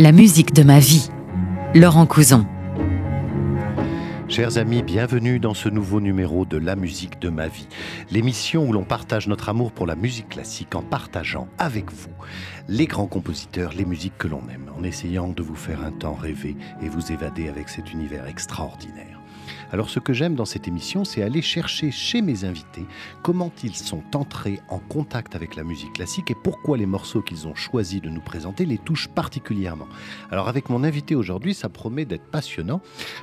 La 0.00 0.12
musique 0.12 0.54
de 0.54 0.62
ma 0.62 0.78
vie. 0.78 1.10
Laurent 1.74 2.06
Couson. 2.06 2.46
Chers 4.28 4.56
amis, 4.56 4.84
bienvenue 4.84 5.40
dans 5.40 5.54
ce 5.54 5.68
nouveau 5.68 6.00
numéro 6.00 6.44
de 6.44 6.56
La 6.56 6.76
musique 6.76 7.18
de 7.18 7.28
ma 7.28 7.48
vie, 7.48 7.66
l'émission 8.12 8.64
où 8.64 8.72
l'on 8.72 8.84
partage 8.84 9.26
notre 9.26 9.48
amour 9.48 9.72
pour 9.72 9.88
la 9.88 9.96
musique 9.96 10.28
classique 10.28 10.76
en 10.76 10.82
partageant 10.82 11.48
avec 11.58 11.90
vous 11.90 12.12
les 12.68 12.86
grands 12.86 13.08
compositeurs, 13.08 13.72
les 13.72 13.84
musiques 13.84 14.16
que 14.18 14.28
l'on 14.28 14.42
aime, 14.54 14.70
en 14.78 14.84
essayant 14.84 15.30
de 15.30 15.42
vous 15.42 15.56
faire 15.56 15.82
un 15.82 15.90
temps 15.90 16.14
rêver 16.14 16.54
et 16.80 16.88
vous 16.88 17.10
évader 17.10 17.48
avec 17.48 17.68
cet 17.68 17.92
univers 17.92 18.28
extraordinaire. 18.28 19.17
Alors 19.70 19.90
ce 19.90 20.00
que 20.00 20.12
j'aime 20.12 20.34
dans 20.34 20.46
cette 20.46 20.66
émission, 20.66 21.04
c'est 21.04 21.22
aller 21.22 21.42
chercher 21.42 21.90
chez 21.90 22.22
mes 22.22 22.44
invités 22.44 22.86
comment 23.22 23.52
ils 23.62 23.76
sont 23.76 24.02
entrés 24.14 24.60
en 24.70 24.78
contact 24.78 25.34
avec 25.34 25.56
la 25.56 25.64
musique 25.64 25.92
classique 25.92 26.30
et 26.30 26.34
pourquoi 26.34 26.78
les 26.78 26.86
morceaux 26.86 27.20
qu'ils 27.20 27.46
ont 27.46 27.54
choisi 27.54 28.00
de 28.00 28.08
nous 28.08 28.20
présenter 28.20 28.64
les 28.64 28.78
touchent 28.78 29.08
particulièrement. 29.08 29.86
Alors 30.30 30.48
avec 30.48 30.70
mon 30.70 30.84
invité 30.84 31.14
aujourd'hui, 31.14 31.52
ça 31.52 31.68
promet 31.68 32.06
d'être 32.06 32.30
passionnant 32.30 32.80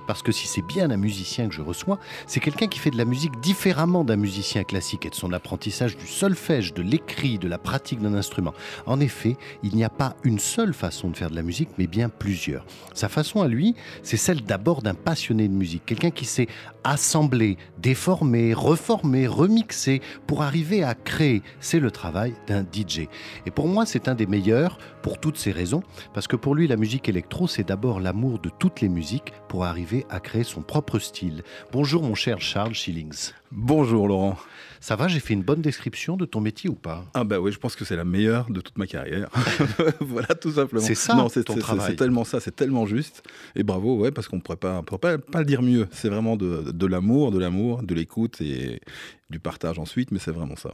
parce 0.08 0.22
que 0.22 0.31
si 0.31 0.48
c'est 0.48 0.62
bien 0.62 0.91
un 0.91 0.98
musicien 0.98 1.48
que 1.48 1.55
je 1.55 1.62
reçois, 1.62 2.00
c'est 2.27 2.39
quelqu'un 2.39 2.67
qui 2.67 2.77
fait 2.77 2.91
de 2.91 2.98
la 2.98 3.05
musique 3.05 3.39
différemment 3.39 4.03
d'un 4.03 4.16
musicien 4.16 4.64
classique 4.64 5.05
et 5.05 5.09
de 5.09 5.16
son 5.16 5.34
apprentissage 5.34 5.98
du 5.98 6.08
solfège, 6.08 6.73
de 6.73 6.84
l'écrit, 6.84 7.39
de 7.39 7.48
la 7.48 7.58
pratique 7.58 8.02
d'un 8.02 8.14
instrument. 8.14 8.53
En 8.86 9.00
effet, 9.00 9.36
il 9.64 9.75
n'y 9.75 9.84
a 9.84 9.89
pas 9.89 10.16
une 10.23 10.39
seule 10.39 10.73
façon 10.73 11.09
de 11.09 11.17
faire 11.17 11.31
de 11.31 11.36
la 11.36 11.41
musique, 11.41 11.70
mais 11.77 11.88
bien 11.88 12.09
plusieurs. 12.09 12.66
Sa 12.94 13.09
façon 13.09 13.41
à 13.41 13.48
lui, 13.48 13.75
c'est 14.03 14.17
celle 14.17 14.44
d'abord 14.44 14.81
d'un 14.84 14.94
passionné 14.94 15.48
de 15.48 15.53
musique, 15.53 15.86
quelqu'un 15.86 16.12
qui 16.12 16.25
c'est 16.35 16.48
assembler, 16.84 17.57
déformer, 17.77 18.53
reformer, 18.53 19.25
remixer 19.25 20.02
pour 20.27 20.44
arriver 20.44 20.84
à 20.84 20.94
créer. 20.94 21.41
C'est 21.61 21.80
le 21.80 21.91
travail 21.91 22.34
d'un 22.48 22.63
DJ. 22.63 23.08
Et 23.45 23.52
pour 23.52 23.67
moi, 23.67 23.85
c'est 23.85 24.09
un 24.09 24.16
des 24.16 24.25
meilleurs 24.25 24.77
pour 25.02 25.20
toutes 25.20 25.38
ces 25.38 25.52
raisons, 25.52 25.81
parce 26.14 26.27
que 26.27 26.36
pour 26.36 26.53
lui, 26.53 26.67
la 26.67 26.75
musique 26.75 27.08
électro, 27.08 27.47
c'est 27.47 27.67
d'abord 27.67 28.00
l'amour 28.02 28.39
de 28.39 28.50
toutes 28.50 28.81
les 28.81 28.89
musiques 28.89 29.31
pour 29.47 29.64
arriver 29.64 30.05
à 30.09 30.19
créer 30.19 30.44
son 30.44 30.61
propre 30.61 31.00
style. 31.00 31.44
Bonjour 31.72 32.03
mon 32.03 32.16
cher 32.16 32.42
Charles 32.42 32.73
Schillings. 32.73 33.31
Bonjour 33.52 34.08
Laurent. 34.08 34.36
Ça 34.86 34.95
va, 34.95 35.08
j'ai 35.08 35.19
fait 35.19 35.33
une 35.33 35.41
bonne 35.41 35.64
description 35.64 36.16
de 36.16 36.25
ton 36.25 36.41
métier 36.41 36.69
ou 36.69 36.75
pas? 36.75 37.05
Ah 37.16 37.23
bah 37.23 37.39
oui, 37.39 37.52
je 37.52 37.58
pense 37.58 37.75
que 37.75 37.83
c'est 37.83 37.95
la 37.95 38.05
meilleure 38.05 38.52
de 38.52 38.61
toute 38.61 38.78
ma 38.78 38.86
carrière. 38.86 39.31
voilà, 40.00 40.27
tout 40.27 40.52
simplement. 40.52 40.86
C'est 40.86 40.94
ça, 40.94 41.16
non, 41.16 41.27
c'est, 41.27 41.44
ton 41.44 41.55
travail. 41.55 41.88
C'est 41.89 41.95
tellement 41.95 42.23
ça, 42.23 42.39
c'est 42.39 42.55
tellement 42.55 42.86
juste. 42.86 43.23
Et 43.55 43.64
bravo, 43.64 43.97
ouais, 43.97 44.11
parce 44.11 44.27
qu'on 44.27 44.36
ne 44.36 44.42
pourrait 44.42 44.58
pas, 44.58 44.83
pas, 44.83 45.17
pas, 45.17 45.39
le 45.39 45.45
dire 45.45 45.64
mieux. 45.64 45.88
C'est 45.92 46.09
vraiment 46.09 46.38
de, 46.38 46.72
de 46.72 46.86
l'amour, 46.86 47.31
de 47.31 47.39
l'amour, 47.39 47.81
de 47.81 47.95
l'écoute 47.95 48.42
et, 48.42 48.80
du 49.30 49.40
partage 49.40 49.80
ensuite, 49.80 50.12
mais 50.12 50.20
c'est 50.20 50.31
vraiment 50.31 50.56
ça. 50.56 50.70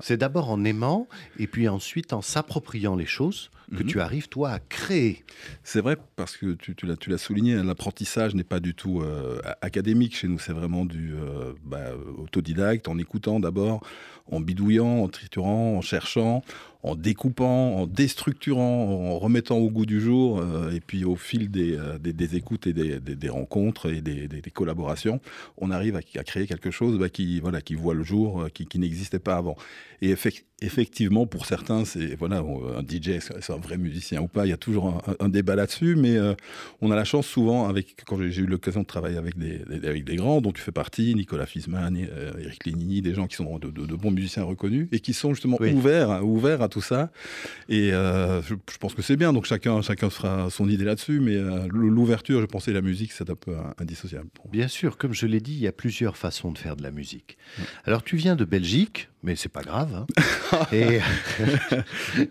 C'est 0.00 0.16
d'abord 0.16 0.50
en 0.50 0.64
aimant 0.64 1.06
et 1.38 1.46
puis 1.46 1.68
ensuite 1.68 2.12
en 2.12 2.22
s'appropriant 2.22 2.96
les 2.96 3.06
choses 3.06 3.50
que 3.70 3.82
mhm. 3.82 3.86
tu 3.86 4.00
arrives, 4.00 4.28
toi, 4.28 4.50
à 4.50 4.58
créer. 4.58 5.24
C'est 5.62 5.80
vrai, 5.80 5.96
parce 6.16 6.36
que 6.36 6.52
tu, 6.54 6.74
tu 6.74 6.86
l'as 6.86 7.18
souligné, 7.18 7.62
l'apprentissage 7.62 8.34
n'est 8.34 8.44
pas 8.44 8.60
du 8.60 8.74
tout 8.74 9.00
euh, 9.00 9.40
académique 9.60 10.16
chez 10.16 10.28
nous, 10.28 10.38
c'est 10.38 10.52
vraiment 10.52 10.84
du 10.84 11.14
euh, 11.14 11.52
bah, 11.64 11.90
autodidacte, 12.18 12.88
en 12.88 12.98
écoutant 12.98 13.40
d'abord, 13.40 13.86
en 14.30 14.40
bidouillant, 14.40 15.02
en 15.02 15.08
triturant, 15.08 15.76
en 15.76 15.80
cherchant, 15.80 16.42
en 16.84 16.94
découpant, 16.94 17.76
en 17.78 17.86
déstructurant, 17.86 19.12
en 19.12 19.18
remettant 19.18 19.56
au 19.56 19.70
goût 19.70 19.86
du 19.86 20.00
jour, 20.00 20.38
euh, 20.38 20.70
et 20.70 20.80
puis 20.80 21.04
au 21.04 21.16
fil 21.16 21.50
des, 21.50 21.78
des, 22.00 22.36
écoutes 22.36 22.66
et 22.66 22.72
des, 22.72 23.28
rencontres 23.28 23.90
et 23.90 24.02
des, 24.02 24.50
collaborations, 24.52 25.20
on 25.56 25.70
arrive 25.70 25.96
à, 25.96 26.02
créer 26.02 26.46
quelque 26.46 26.70
chose 26.70 26.98
bah, 26.98 27.08
qui, 27.08 27.40
voilà, 27.40 27.60
qui 27.60 27.74
voit 27.74 27.94
le 27.94 28.04
jour, 28.04 28.46
qui, 28.52 28.66
qui 28.66 28.78
n'existait 28.78 29.18
pas 29.18 29.36
avant. 29.36 29.56
Et 30.02 30.10
effectivement, 30.10 30.54
effectivement, 30.64 31.26
pour 31.26 31.46
certains, 31.46 31.84
c'est 31.84 32.14
voilà, 32.16 32.38
un 32.38 32.82
DJ, 32.82 33.18
c'est 33.20 33.52
un 33.52 33.56
vrai 33.56 33.76
musicien 33.76 34.20
ou 34.20 34.28
pas. 34.28 34.46
Il 34.46 34.50
y 34.50 34.52
a 34.52 34.56
toujours 34.56 35.02
un, 35.20 35.28
débat 35.28 35.54
là-dessus, 35.54 35.96
mais 35.96 36.16
euh, 36.16 36.34
on 36.80 36.90
a 36.90 36.96
la 36.96 37.04
chance 37.04 37.26
souvent, 37.26 37.68
avec 37.68 37.96
quand 38.06 38.18
j'ai 38.18 38.42
eu 38.42 38.46
l'occasion 38.46 38.82
de 38.82 38.86
travailler 38.86 39.16
avec 39.16 39.36
des, 39.36 39.62
avec 39.86 40.04
des 40.04 40.16
grands, 40.16 40.40
dont 40.40 40.52
tu 40.52 40.62
fais 40.62 40.72
partie, 40.72 41.14
Nicolas 41.14 41.46
Fisman, 41.46 41.96
euh, 41.96 42.32
Eric 42.38 42.66
Lénini, 42.66 43.02
des 43.02 43.14
gens 43.14 43.26
qui 43.26 43.36
sont 43.36 43.58
de, 43.58 43.96
bons 43.96 44.10
musiciens 44.10 44.44
reconnus 44.44 44.88
et 44.92 45.00
qui 45.00 45.12
sont 45.12 45.34
justement 45.34 45.58
ouverts, 45.60 46.24
ouverts 46.24 46.62
à 46.62 46.68
tout 46.74 46.82
ça. 46.82 47.10
Et 47.68 47.92
euh, 47.92 48.42
je, 48.42 48.54
pense 48.78 48.94
que 48.94 49.02
c'est 49.02 49.16
bien. 49.16 49.32
Donc 49.32 49.46
chacun, 49.46 49.80
chacun 49.80 50.10
fera 50.10 50.50
son 50.50 50.68
idée 50.68 50.84
là-dessus, 50.84 51.20
mais 51.20 51.36
l'ouverture, 51.68 52.40
je 52.40 52.46
pensais, 52.46 52.72
la 52.72 52.82
musique, 52.82 53.12
c'est 53.12 53.30
un 53.30 53.36
peu 53.36 53.54
indissociable. 53.78 54.28
Bien 54.50 54.68
sûr, 54.68 54.98
comme 54.98 55.14
je 55.14 55.26
l'ai 55.26 55.40
dit, 55.40 55.52
il 55.52 55.60
y 55.60 55.68
a 55.68 55.72
plusieurs 55.72 56.16
façons 56.16 56.52
de 56.52 56.58
faire 56.58 56.76
de 56.76 56.82
la 56.82 56.90
musique. 56.90 57.38
Alors 57.84 58.02
tu 58.02 58.16
viens 58.16 58.36
de 58.36 58.44
Belgique 58.44 59.08
mais 59.24 59.36
c'est 59.36 59.48
pas 59.48 59.62
grave. 59.62 60.04
Hein. 60.52 60.66
et, 60.72 61.00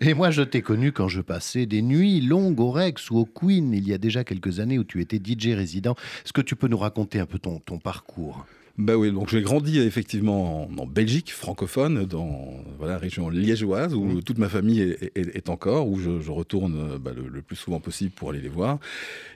et, 0.00 0.14
moi, 0.14 0.30
je 0.30 0.42
t'ai 0.42 0.62
connu 0.62 0.92
quand 0.92 1.08
je 1.08 1.20
passais 1.20 1.66
des 1.66 1.82
nuits 1.82 2.20
longues 2.20 2.60
au 2.60 2.70
Rex 2.70 3.10
ou 3.10 3.18
au 3.18 3.24
Queen 3.24 3.74
il 3.74 3.86
y 3.88 3.92
a 3.92 3.98
déjà 3.98 4.22
quelques 4.22 4.60
années 4.60 4.78
où 4.78 4.84
tu 4.84 5.00
étais 5.00 5.18
DJ 5.18 5.48
résident. 5.56 5.96
Est-ce 6.24 6.32
que 6.32 6.40
tu 6.40 6.54
peux 6.54 6.68
nous 6.68 6.78
raconter 6.78 7.18
un 7.18 7.26
peu 7.26 7.40
ton, 7.40 7.58
ton 7.58 7.78
parcours? 7.78 8.46
Bah 8.76 8.96
oui, 8.96 9.12
donc 9.12 9.28
j'ai 9.28 9.40
grandi 9.40 9.78
effectivement 9.78 10.64
en, 10.64 10.86
Belgique 10.86 11.32
francophone, 11.32 12.06
dans 12.06 12.64
la 12.80 12.98
région 12.98 13.28
liégeoise, 13.28 13.94
où 13.94 14.04
mmh. 14.04 14.22
toute 14.24 14.38
ma 14.38 14.48
famille 14.48 14.96
est, 15.14 15.48
encore, 15.48 15.88
où 15.88 16.00
je, 16.00 16.30
retourne 16.30 16.98
bah, 16.98 17.12
le, 17.14 17.40
plus 17.40 17.54
souvent 17.54 17.78
possible 17.78 18.10
pour 18.10 18.30
aller 18.30 18.40
les 18.40 18.48
voir. 18.48 18.80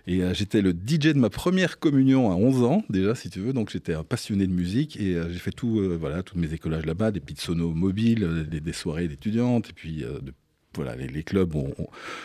Et 0.09 0.23
euh, 0.23 0.35
j'étais 0.35 0.61
le 0.61 0.71
DJ 0.71 1.13
de 1.13 1.21
ma 1.21 1.31
première 1.31 1.79
communion 1.79 2.33
à 2.33 2.35
11 2.35 2.65
ans, 2.65 2.85
déjà, 2.91 3.15
si 3.15 3.31
tu 3.31 3.39
veux, 3.39 3.53
donc 3.53 3.71
j'étais 3.71 3.95
un 3.95 4.03
passionné 4.03 4.45
de 4.47 4.53
musique, 4.53 5.01
et 5.01 5.15
euh, 5.15 5.31
j'ai 5.31 5.39
fait 5.39 5.53
tout, 5.53 5.79
euh, 5.79 5.97
voilà, 6.01 6.25
tous 6.25 6.37
mes 6.37 6.53
écolages 6.53 6.85
là-bas, 6.85 7.13
des 7.13 7.21
petites 7.21 7.41
sonos 7.41 7.75
mobiles, 7.75 8.47
des, 8.51 8.61
des 8.61 8.73
soirées 8.73 9.07
d'étudiantes, 9.07 9.71
et 9.71 9.73
puis 9.73 9.99
de 9.99 10.33
voilà, 10.79 10.95
les, 10.95 11.23
clubs 11.25 11.53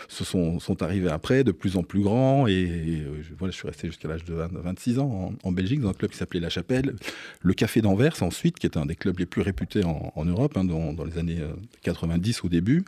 sont, 0.08 0.82
arrivés 0.82 1.10
après, 1.10 1.42
de 1.42 1.52
plus 1.52 1.76
en 1.76 1.82
plus 1.82 2.02
grands. 2.02 2.46
Et, 2.46 3.02
euh, 3.04 3.22
voilà, 3.36 3.50
je 3.50 3.56
suis 3.56 3.66
resté 3.66 3.88
jusqu'à 3.88 4.08
l'âge 4.08 4.24
de 4.24 4.34
26 4.34 5.00
ans 5.00 5.32
en, 5.42 5.52
Belgique, 5.52 5.80
dans 5.80 5.90
un 5.90 5.94
club 5.94 6.10
qui 6.10 6.16
s'appelait 6.16 6.40
La 6.40 6.50
Chapelle. 6.50 6.94
Le 7.42 7.52
Café 7.52 7.82
d'Anvers, 7.82 8.22
ensuite, 8.22 8.58
qui 8.58 8.66
est 8.66 8.76
un 8.76 8.86
des 8.86 8.94
clubs 8.94 9.18
les 9.18 9.26
plus 9.26 9.42
réputés 9.42 9.82
en, 9.84 10.24
Europe, 10.24 10.56
hein, 10.56 10.64
dans, 10.64 10.92
dans, 10.92 11.04
les 11.04 11.18
années 11.18 11.40
90 11.82 12.38
euh, 12.38 12.46
au 12.46 12.48
début. 12.48 12.84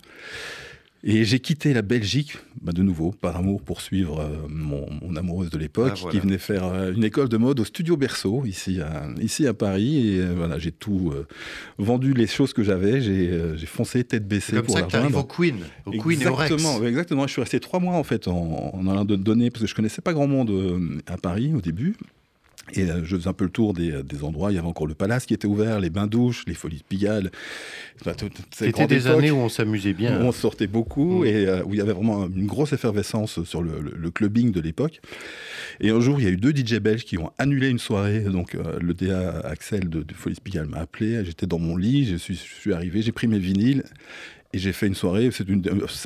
Et 1.09 1.25
j'ai 1.25 1.39
quitté 1.39 1.73
la 1.73 1.83
Belgique, 1.83 2.37
bah, 2.61 2.73
de 2.73 2.83
nouveau, 2.83 3.13
par 3.13 3.37
amour, 3.37 3.63
pour 3.63 3.81
suivre 3.81 4.19
euh, 4.19 4.49
mon, 4.49 5.15
amoureuse 5.15 5.51
de 5.51 5.57
l'époque, 5.57 6.03
ah, 6.05 6.09
qui 6.11 6.19
venait 6.19 6.37
faire 6.37 6.65
euh, 6.65 6.93
une 6.93 7.05
école 7.05 7.29
de 7.29 7.37
mode 7.37 7.61
au 7.61 7.65
Studio 7.65 7.97
Berceau, 7.97 8.45
ici 8.45 8.81
à, 8.81 9.07
ici 9.21 9.47
à 9.47 9.55
Paris. 9.55 10.17
Et 10.17 10.21
euh, 10.21 10.35
voilà, 10.37 10.59
j'ai 10.59 10.73
tout 10.73 11.13
vendu, 11.79 12.13
les 12.13 12.27
choses 12.27 12.53
que 12.53 12.65
j'avais. 12.65 13.01
J'ai 13.01 13.67
foncé 13.67 14.03
tête 14.03 14.27
baissée 14.27 14.61
pour 14.63 14.77
la 14.77 14.87
vendre. 14.89 15.19
au 15.19 15.23
Queen, 15.23 15.59
au 15.85 15.93
Queen 15.93 16.21
et 16.21 16.27
au 16.27 16.35
Rex. 16.35 16.53
Exactement, 16.85 17.29
je 17.29 17.33
suis 17.33 17.41
resté 17.41 17.61
trois 17.61 17.79
mois 17.79 17.95
en 17.95 18.05
fait 18.05 18.27
en, 18.27 18.73
en 18.75 18.89
allant 18.89 19.05
donner, 19.05 19.53
parce 19.53 19.63
que 19.63 19.69
je 19.69 19.77
connaissais 19.77 20.03
pas 20.03 20.13
grand 20.13 20.27
monde 20.27 20.51
à 21.07 21.17
Paris 21.17 21.53
au 21.55 21.61
début. 21.61 21.95
Et 22.75 22.83
euh, 22.83 23.05
je 23.05 23.17
faisais 23.17 23.29
un 23.29 23.33
peu 23.33 23.45
le 23.45 23.51
tour 23.51 23.75
des, 23.75 24.03
des, 24.03 24.25
endroits. 24.25 24.51
Il 24.51 24.57
y 24.57 24.59
avait 24.59 24.67
encore 24.67 24.87
le 24.87 24.95
palace 24.95 25.27
qui 25.27 25.35
était 25.35 25.47
ouvert, 25.47 25.79
les 25.79 25.91
bains-douches, 25.91 26.45
les 26.47 26.55
folies 26.55 26.79
de 26.79 26.83
Pigalle. 26.83 27.31
C'était 28.51 28.87
des 28.87 29.07
années 29.07 29.31
où 29.31 29.37
on 29.37 29.49
s'amusait 29.49 29.93
bien. 29.93 30.21
Où 30.21 30.25
on 30.25 30.33
sortait 30.33 30.67
beaucoup 30.67 31.23
mm. 31.23 31.27
et 31.27 31.47
euh, 31.47 31.63
où 31.65 31.75
il 31.75 31.79
y 31.79 31.81
avait 31.81 31.93
vraiment 31.93 32.27
une 32.27 32.47
grosse 32.47 32.73
effervescence 32.73 33.43
sur 33.45 33.63
le, 33.63 33.81
le, 33.81 34.11
clubbing 34.11 34.51
de 34.51 34.61
l'époque. 34.61 35.01
Et 35.81 35.91
un 35.91 36.01
jour, 36.01 36.21
il 36.21 36.25
y 36.25 36.27
a 36.27 36.31
eu 36.31 36.37
deux 36.37 36.51
DJ 36.51 36.75
belges 36.75 37.05
qui 37.05 37.19
ont 37.19 37.31
annulé 37.39 37.69
une 37.69 37.79
soirée. 37.79 38.21
Donc, 38.21 38.55
euh, 38.55 38.79
le 38.81 38.95
DA 38.95 39.41
Axel 39.41 39.89
de, 39.89 40.03
de 40.03 40.15
Folies 40.15 40.39
Pigalle 40.43 40.67
m'a 40.67 40.79
appelé. 40.79 41.25
J'étais 41.25 41.47
dans 41.47 41.59
mon 41.59 41.77
lit, 41.77 42.07
je 42.07 42.17
suis, 42.17 42.35
je 42.35 42.61
suis 42.61 42.73
arrivé, 42.73 43.01
j'ai 43.03 43.13
pris 43.13 43.29
mes 43.29 43.39
vinyles 43.39 43.85
et 44.53 44.59
j'ai 44.59 44.73
fait 44.73 44.87
une 44.87 44.95
soirée, 44.95 45.31
c'est 45.33 45.47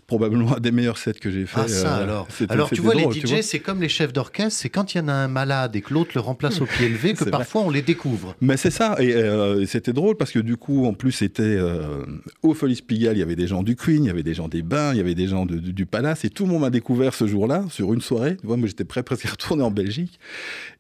probablement 0.06 0.56
un 0.56 0.60
des 0.60 0.70
meilleurs 0.70 0.98
sets 0.98 1.14
que 1.14 1.30
j'ai 1.30 1.46
fait. 1.46 1.60
Ah 1.60 1.68
ça 1.68 1.98
euh, 1.98 2.02
alors 2.02 2.28
Alors 2.48 2.70
tu 2.70 2.80
vois, 2.80 2.94
les 2.94 3.10
DJ, 3.10 3.42
c'est 3.42 3.60
comme 3.60 3.80
les 3.80 3.88
chefs 3.88 4.12
d'orchestre, 4.12 4.60
c'est 4.60 4.68
quand 4.68 4.94
il 4.94 4.98
y 4.98 5.00
en 5.00 5.08
a 5.08 5.12
un 5.12 5.28
malade 5.28 5.76
et 5.76 5.80
que 5.80 5.92
l'autre 5.92 6.12
le 6.14 6.20
remplace 6.20 6.60
au 6.60 6.66
pied 6.66 6.88
levé 6.88 7.14
que 7.14 7.24
parfois 7.24 7.62
on 7.62 7.70
les 7.70 7.82
découvre. 7.82 8.34
Mais 8.40 8.56
c'est 8.56 8.70
ça, 8.70 8.96
euh, 8.98 9.60
et 9.60 9.66
c'était 9.66 9.92
drôle 9.92 10.16
parce 10.16 10.32
que 10.32 10.38
du 10.38 10.56
coup, 10.56 10.86
en 10.86 10.94
plus, 10.94 11.12
c'était 11.12 11.42
euh, 11.42 12.04
au 12.42 12.54
Folies 12.54 12.82
Pigalle, 12.86 13.16
il 13.16 13.20
y 13.20 13.22
avait 13.22 13.36
des 13.36 13.46
gens 13.46 13.62
du 13.62 13.76
Queen, 13.76 14.04
il 14.04 14.06
y 14.06 14.10
avait 14.10 14.22
des 14.22 14.34
gens 14.34 14.48
des 14.48 14.62
Bains, 14.62 14.92
il 14.92 14.98
y 14.98 15.00
avait 15.00 15.14
des 15.14 15.28
gens 15.28 15.46
du 15.46 15.86
Palace, 15.86 16.24
et 16.24 16.30
tout 16.30 16.44
le 16.44 16.50
monde 16.50 16.62
m'a 16.62 16.70
découvert 16.70 17.14
ce 17.14 17.26
jour-là, 17.26 17.64
sur 17.70 17.92
une 17.92 18.00
soirée. 18.00 18.36
moi, 18.42 18.56
j'étais 18.64 18.84
prêt 18.84 19.02
presque 19.02 19.26
à 19.26 19.30
retourner 19.30 19.62
en 19.62 19.70
Belgique. 19.70 20.18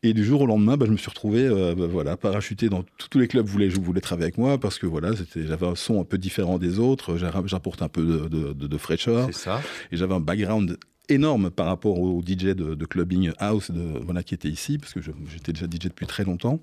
Et 0.02 0.14
du 0.14 0.24
jour 0.24 0.42
au 0.42 0.46
lendemain, 0.46 0.76
bah, 0.76 0.86
je 0.86 0.92
me 0.92 0.96
suis 0.96 1.10
retrouvé 1.10 1.48
bah, 1.48 1.86
voilà, 1.90 2.16
parachuté 2.16 2.68
dans 2.68 2.84
tous 3.10 3.18
les 3.18 3.28
clubs 3.28 3.46
voulaient, 3.46 3.68
voulaient 3.68 4.00
travailler 4.00 4.24
avec 4.24 4.38
moi 4.38 4.58
parce 4.58 4.78
que 4.78 4.86
voilà, 4.86 5.10
j'avais 5.36 5.66
un 5.66 5.74
son 5.74 6.00
un 6.00 6.04
peu 6.04 6.18
différent 6.18 6.58
des 6.58 6.78
autres, 6.78 7.16
j'apporte 7.50 7.82
un 7.82 7.88
peu 7.88 8.02
de, 8.02 8.52
de, 8.52 8.66
de, 8.66 8.78
fraîcheur. 8.78 9.26
C'est 9.26 9.44
ça. 9.44 9.60
Et 9.92 9.96
j'avais 9.96 10.14
un 10.14 10.20
background 10.20 10.78
énorme 11.08 11.50
par 11.50 11.66
rapport 11.66 11.98
aux 11.98 12.22
DJ 12.22 12.54
de, 12.54 12.84
clubbing 12.84 13.32
house 13.38 13.70
de, 13.70 13.98
voilà, 14.02 14.22
qui 14.22 14.34
étaient 14.34 14.48
ici, 14.48 14.78
parce 14.78 14.94
que 14.94 15.00
j'étais 15.00 15.52
déjà 15.52 15.66
DJ 15.66 15.88
depuis 15.88 16.06
très 16.06 16.24
longtemps. 16.24 16.60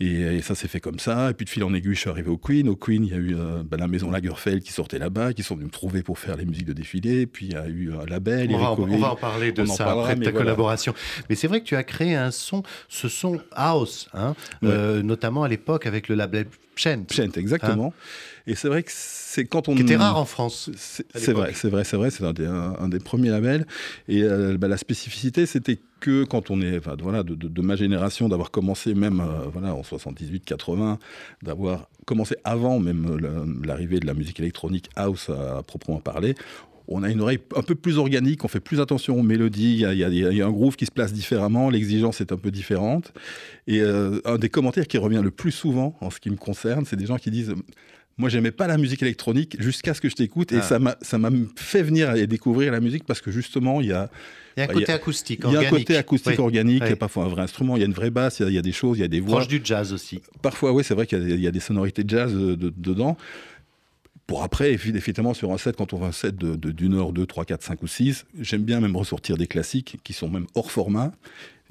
Et, 0.00 0.42
ça 0.42 0.56
s'est 0.56 0.66
fait 0.66 0.80
comme 0.80 0.98
ça. 0.98 1.30
Et 1.30 1.34
puis 1.34 1.44
de 1.44 1.50
fil 1.50 1.62
en 1.62 1.72
aiguille, 1.74 1.94
je 1.94 2.00
suis 2.00 2.10
arrivé 2.10 2.28
au 2.28 2.36
Queen. 2.36 2.68
Au 2.68 2.74
Queen, 2.74 3.04
il 3.04 3.10
y 3.10 3.14
a 3.14 3.18
eu 3.18 3.36
euh, 3.36 3.62
bah, 3.64 3.76
la 3.76 3.86
maison 3.86 4.10
Lagerfeld 4.10 4.62
qui 4.62 4.72
sortait 4.72 4.98
là-bas, 4.98 5.32
qui 5.32 5.44
sont 5.44 5.54
venus 5.54 5.68
me 5.68 5.72
trouver 5.72 6.02
pour 6.02 6.18
faire 6.18 6.36
les 6.36 6.44
musiques 6.44 6.66
de 6.66 6.72
défilé. 6.72 7.26
Puis 7.26 7.46
il 7.46 7.52
y 7.52 7.56
a 7.56 7.68
eu 7.68 7.92
un 7.92 8.04
label. 8.06 8.50
On, 8.52 8.58
va, 8.58 8.72
on 8.72 8.98
va, 8.98 9.12
en 9.12 9.16
parler 9.16 9.52
de 9.52 9.64
ça 9.64 9.92
après 9.92 10.16
de 10.16 10.24
ta 10.24 10.32
collaboration. 10.32 10.92
Mais 11.28 11.36
c'est 11.36 11.46
vrai 11.46 11.60
que 11.60 11.66
tu 11.66 11.76
as 11.76 11.84
créé 11.84 12.16
un 12.16 12.32
son, 12.32 12.64
ce 12.88 13.08
son 13.08 13.40
house, 13.52 14.08
hein, 14.12 14.34
euh, 14.64 15.02
notamment 15.02 15.44
à 15.44 15.48
l'époque 15.48 15.86
avec 15.86 16.08
le 16.08 16.16
label 16.16 16.46
Pchent, 17.06 17.36
exactement. 17.36 17.94
Hein 17.96 18.02
et 18.46 18.54
c'est 18.54 18.68
vrai 18.68 18.82
que 18.82 18.90
c'est 18.92 19.44
quand 19.44 19.68
on. 19.68 19.74
Qui 19.74 19.82
était 19.82 19.96
rare 19.96 20.16
en 20.18 20.24
France. 20.24 20.70
C'est 20.76 21.32
vrai, 21.32 21.52
c'est 21.54 21.68
vrai, 21.68 21.84
c'est 21.84 21.96
vrai. 21.96 22.10
C'est 22.10 22.24
un, 22.24 22.74
un, 22.78 22.88
des 22.88 22.98
premiers 22.98 23.30
labels. 23.30 23.66
Et 24.08 24.22
euh, 24.22 24.56
bah, 24.58 24.68
la 24.68 24.76
spécificité, 24.76 25.46
c'était 25.46 25.78
que 26.00 26.24
quand 26.24 26.50
on 26.50 26.60
est, 26.60 26.78
enfin, 26.78 26.96
voilà, 27.00 27.22
de, 27.22 27.62
ma 27.62 27.76
génération, 27.76 28.28
d'avoir 28.28 28.50
commencé 28.50 28.94
même, 28.94 29.20
euh, 29.20 29.48
voilà, 29.52 29.74
en 29.74 29.82
78-80, 29.82 30.98
d'avoir 31.42 31.88
commencé 32.04 32.34
avant 32.42 32.80
même 32.80 33.16
l'arrivée 33.64 34.00
de 34.00 34.06
la 34.06 34.14
musique 34.14 34.40
électronique 34.40 34.90
house 34.96 35.30
à 35.30 35.62
proprement 35.62 36.00
parler, 36.00 36.34
on 36.88 37.02
a 37.02 37.10
une 37.10 37.20
oreille 37.20 37.38
un 37.56 37.62
peu 37.62 37.74
plus 37.74 37.98
organique, 37.98 38.44
on 38.44 38.48
fait 38.48 38.60
plus 38.60 38.80
attention 38.80 39.18
aux 39.18 39.22
mélodies, 39.22 39.84
il 39.84 39.96
y 39.96 40.40
a, 40.40 40.46
un 40.46 40.50
groove 40.50 40.76
qui 40.76 40.86
se 40.86 40.90
place 40.90 41.12
différemment, 41.12 41.70
l'exigence 41.70 42.20
est 42.20 42.32
un 42.32 42.36
peu 42.36 42.50
différente. 42.50 43.12
Et 43.66 43.80
euh, 43.80 44.20
un 44.24 44.38
des 44.38 44.48
commentaires 44.48 44.86
qui 44.86 44.98
revient 44.98 45.20
le 45.22 45.30
plus 45.30 45.52
souvent 45.52 45.96
en 46.00 46.10
ce 46.10 46.20
qui 46.20 46.30
me 46.30 46.36
concerne, 46.36 46.84
c'est 46.84 46.96
des 46.96 47.06
gens 47.06 47.18
qui 47.18 47.30
disent 47.30 47.54
moi, 48.18 48.28
j'aimais 48.28 48.50
pas 48.50 48.66
la 48.66 48.76
musique 48.76 49.02
électronique 49.02 49.56
jusqu'à 49.58 49.94
ce 49.94 50.00
que 50.00 50.08
je 50.08 50.14
t'écoute, 50.14 50.52
et 50.52 50.58
ah. 50.58 50.96
ça 51.00 51.18
m'a 51.18 51.30
fait 51.56 51.82
venir 51.82 52.14
et 52.14 52.26
découvrir 52.26 52.70
la 52.72 52.80
musique 52.80 53.04
parce 53.04 53.20
que 53.20 53.30
justement, 53.30 53.80
il 53.80 53.88
y 53.88 53.92
a. 53.92 54.10
Il 54.56 54.60
y 54.60 54.62
a 54.62 54.70
un 54.70 54.72
côté 54.72 54.92
acoustique, 54.92 55.40
Il 55.46 55.52
y 55.52 55.56
a 55.56 55.60
un 55.60 55.64
côté 55.64 55.96
acoustique 55.96 56.38
organique, 56.38 56.82
il 56.84 56.90
y 56.90 56.92
a 56.92 56.96
parfois 56.96 57.24
un 57.24 57.28
vrai 57.28 57.42
instrument, 57.42 57.76
il 57.76 57.80
y 57.80 57.82
a 57.84 57.86
une 57.86 57.94
vraie 57.94 58.10
basse, 58.10 58.40
il 58.40 58.52
y, 58.52 58.58
a, 58.58 58.62
des 58.62 58.70
choses, 58.70 58.98
il 58.98 59.00
y 59.00 59.04
a 59.04 59.08
des 59.08 59.20
voix. 59.20 59.36
Proche 59.36 59.48
du 59.48 59.62
jazz 59.64 59.94
aussi. 59.94 60.20
Parfois, 60.42 60.74
oui, 60.74 60.84
c'est 60.84 60.92
vrai 60.92 61.06
qu'il 61.06 61.40
y, 61.40 61.46
a 61.46 61.50
des 61.50 61.60
sonorités 61.60 62.04
de 62.04 62.10
jazz 62.10 62.34
euh, 62.34 62.54
dedans. 62.58 63.16
Pour 64.26 64.42
après, 64.42 64.72
effectivement, 64.72 65.34
sur 65.34 65.52
un 65.52 65.58
set, 65.58 65.76
quand 65.76 65.92
on 65.92 65.98
va 65.98 66.06
un 66.06 66.12
set 66.12 66.36
d'une 66.36 66.94
heure, 66.94 67.12
deux, 67.12 67.26
trois, 67.26 67.44
quatre, 67.44 67.62
cinq 67.62 67.82
ou 67.82 67.86
six, 67.86 68.24
j'aime 68.38 68.62
bien 68.62 68.80
même 68.80 68.96
ressortir 68.96 69.36
des 69.36 69.46
classiques 69.46 69.98
qui 70.04 70.12
sont 70.12 70.28
même 70.28 70.46
hors 70.54 70.70
format 70.70 71.12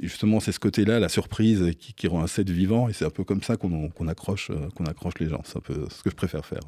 justement, 0.01 0.39
c'est 0.39 0.51
ce 0.51 0.59
côté-là, 0.59 0.99
la 0.99 1.09
surprise, 1.09 1.71
qui, 1.77 2.07
rend 2.07 2.23
un 2.23 2.27
set 2.27 2.49
vivant. 2.49 2.89
Et 2.89 2.93
c'est 2.93 3.05
un 3.05 3.09
peu 3.09 3.23
comme 3.23 3.43
ça 3.43 3.57
qu'on 3.57 4.07
accroche, 4.07 4.49
euh, 4.49 4.69
qu'on 4.75 4.85
accroche 4.85 5.13
les 5.19 5.29
gens. 5.29 5.41
C'est 5.45 5.57
un 5.57 5.61
peu 5.61 5.87
ce 5.89 6.03
que 6.03 6.09
je 6.09 6.15
préfère 6.15 6.45
faire. 6.45 6.61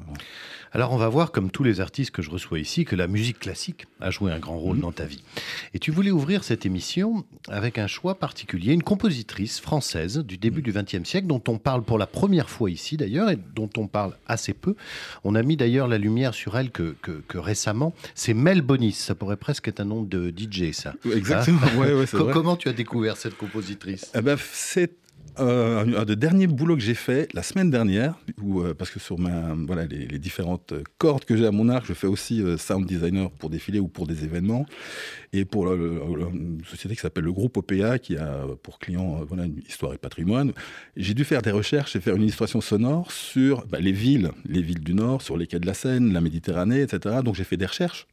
Alors, 0.72 0.92
on 0.92 0.96
va 0.96 1.08
voir, 1.08 1.32
comme 1.32 1.50
tous 1.50 1.64
les 1.64 1.80
artistes 1.80 2.10
que 2.10 2.22
je 2.22 2.30
reçois 2.30 2.58
ici, 2.58 2.84
que 2.84 2.96
la 2.96 3.06
musique 3.06 3.40
classique 3.40 3.86
a 4.00 4.10
joué 4.10 4.32
un 4.32 4.38
grand 4.38 4.58
rôle 4.58 4.76
mhm. 4.76 4.82
dans 4.82 4.92
ta 4.92 5.04
vie. 5.04 5.22
Et 5.74 5.78
tu 5.78 5.90
voulais 5.90 6.10
ouvrir 6.10 6.44
cette 6.44 6.66
émission 6.66 7.24
avec 7.48 7.78
un 7.78 7.86
choix 7.86 8.16
particulier, 8.16 8.72
une 8.72 8.82
compositrice 8.82 9.60
française 9.60 10.18
du 10.18 10.38
début 10.38 10.60
mhm. 10.60 10.64
du 10.64 10.72
XXe 10.72 11.08
siècle, 11.08 11.26
dont 11.26 11.42
on 11.48 11.58
parle 11.58 11.82
pour 11.82 11.98
la 11.98 12.06
première 12.06 12.48
fois 12.50 12.70
ici 12.70 12.96
d'ailleurs, 12.96 13.30
et 13.30 13.38
dont 13.54 13.70
on 13.76 13.86
parle 13.86 14.16
assez 14.26 14.54
peu. 14.54 14.74
On 15.24 15.34
a 15.34 15.42
mis 15.42 15.56
d'ailleurs 15.56 15.88
la 15.88 15.98
lumière 15.98 16.34
sur 16.34 16.56
elle 16.56 16.70
que, 16.70 16.94
que, 17.02 17.38
récemment. 17.38 17.92
C'est 18.14 18.34
Mel 18.34 18.62
Bonis. 18.62 18.92
Ça 18.92 19.14
pourrait 19.14 19.36
presque 19.36 19.68
être 19.68 19.80
un 19.80 19.84
nom 19.84 20.02
de 20.02 20.32
DJ, 20.34 20.72
ça. 20.72 20.94
Exactement. 21.12 21.60
Hein 21.64 22.04
Comment 22.32 22.56
tu 22.56 22.68
as 22.68 22.72
découvert 22.72 23.16
cette 23.24 23.38
compositrice? 23.38 24.12
Eh 24.14 24.20
ben, 24.20 24.36
C'est 24.38 24.92
euh, 25.40 25.98
un 25.98 26.04
des 26.04 26.14
derniers 26.14 26.46
boulots 26.46 26.76
que 26.76 26.82
j'ai 26.82 26.94
fait 26.94 27.32
la 27.32 27.42
semaine 27.42 27.70
dernière, 27.70 28.14
euh, 28.44 28.74
parce 28.74 28.90
que 28.90 29.00
sur 29.00 29.18
ma, 29.18 29.54
voilà, 29.66 29.86
les, 29.86 30.18
différentes 30.18 30.74
cordes 30.98 31.24
que 31.24 31.36
j'ai 31.36 31.46
à 31.46 31.50
mon 31.50 31.68
arc, 31.70 31.86
je 31.86 31.94
fais 31.94 32.06
aussi 32.06 32.42
euh, 32.42 32.56
sound 32.58 32.86
designer 32.86 33.30
pour 33.30 33.48
défiler 33.50 33.80
ou 33.80 33.88
pour 33.88 34.06
des 34.06 34.24
événements, 34.24 34.66
et 35.32 35.44
pour 35.44 35.72
une 35.72 36.62
société 36.66 36.94
qui 36.94 37.00
s'appelle 37.00 37.24
le 37.24 37.32
groupe 37.32 37.56
OPA, 37.56 37.98
qui 37.98 38.16
a 38.16 38.44
pour 38.62 38.78
client 38.78 39.24
voilà, 39.26 39.46
une 39.46 39.58
histoire 39.66 39.94
et 39.94 39.98
patrimoine. 39.98 40.52
J'ai 40.96 41.14
dû 41.14 41.24
faire 41.24 41.42
des 41.42 41.50
recherches 41.50 41.96
et 41.96 42.00
faire 42.00 42.14
une 42.14 42.22
illustration 42.22 42.60
sonore 42.60 43.10
sur 43.10 43.66
bah, 43.66 43.80
les 43.80 43.92
villes, 43.92 44.30
les 44.46 44.62
villes 44.62 44.84
du 44.84 44.94
Nord, 44.94 45.22
sur 45.22 45.36
les 45.36 45.46
quais 45.46 45.58
de 45.58 45.66
la 45.66 45.74
Seine, 45.74 46.12
la 46.12 46.20
Méditerranée, 46.20 46.82
etc. 46.82 47.16
Donc 47.24 47.34
j'ai 47.34 47.44
fait 47.44 47.56
des 47.56 47.66
recherches 47.66 48.06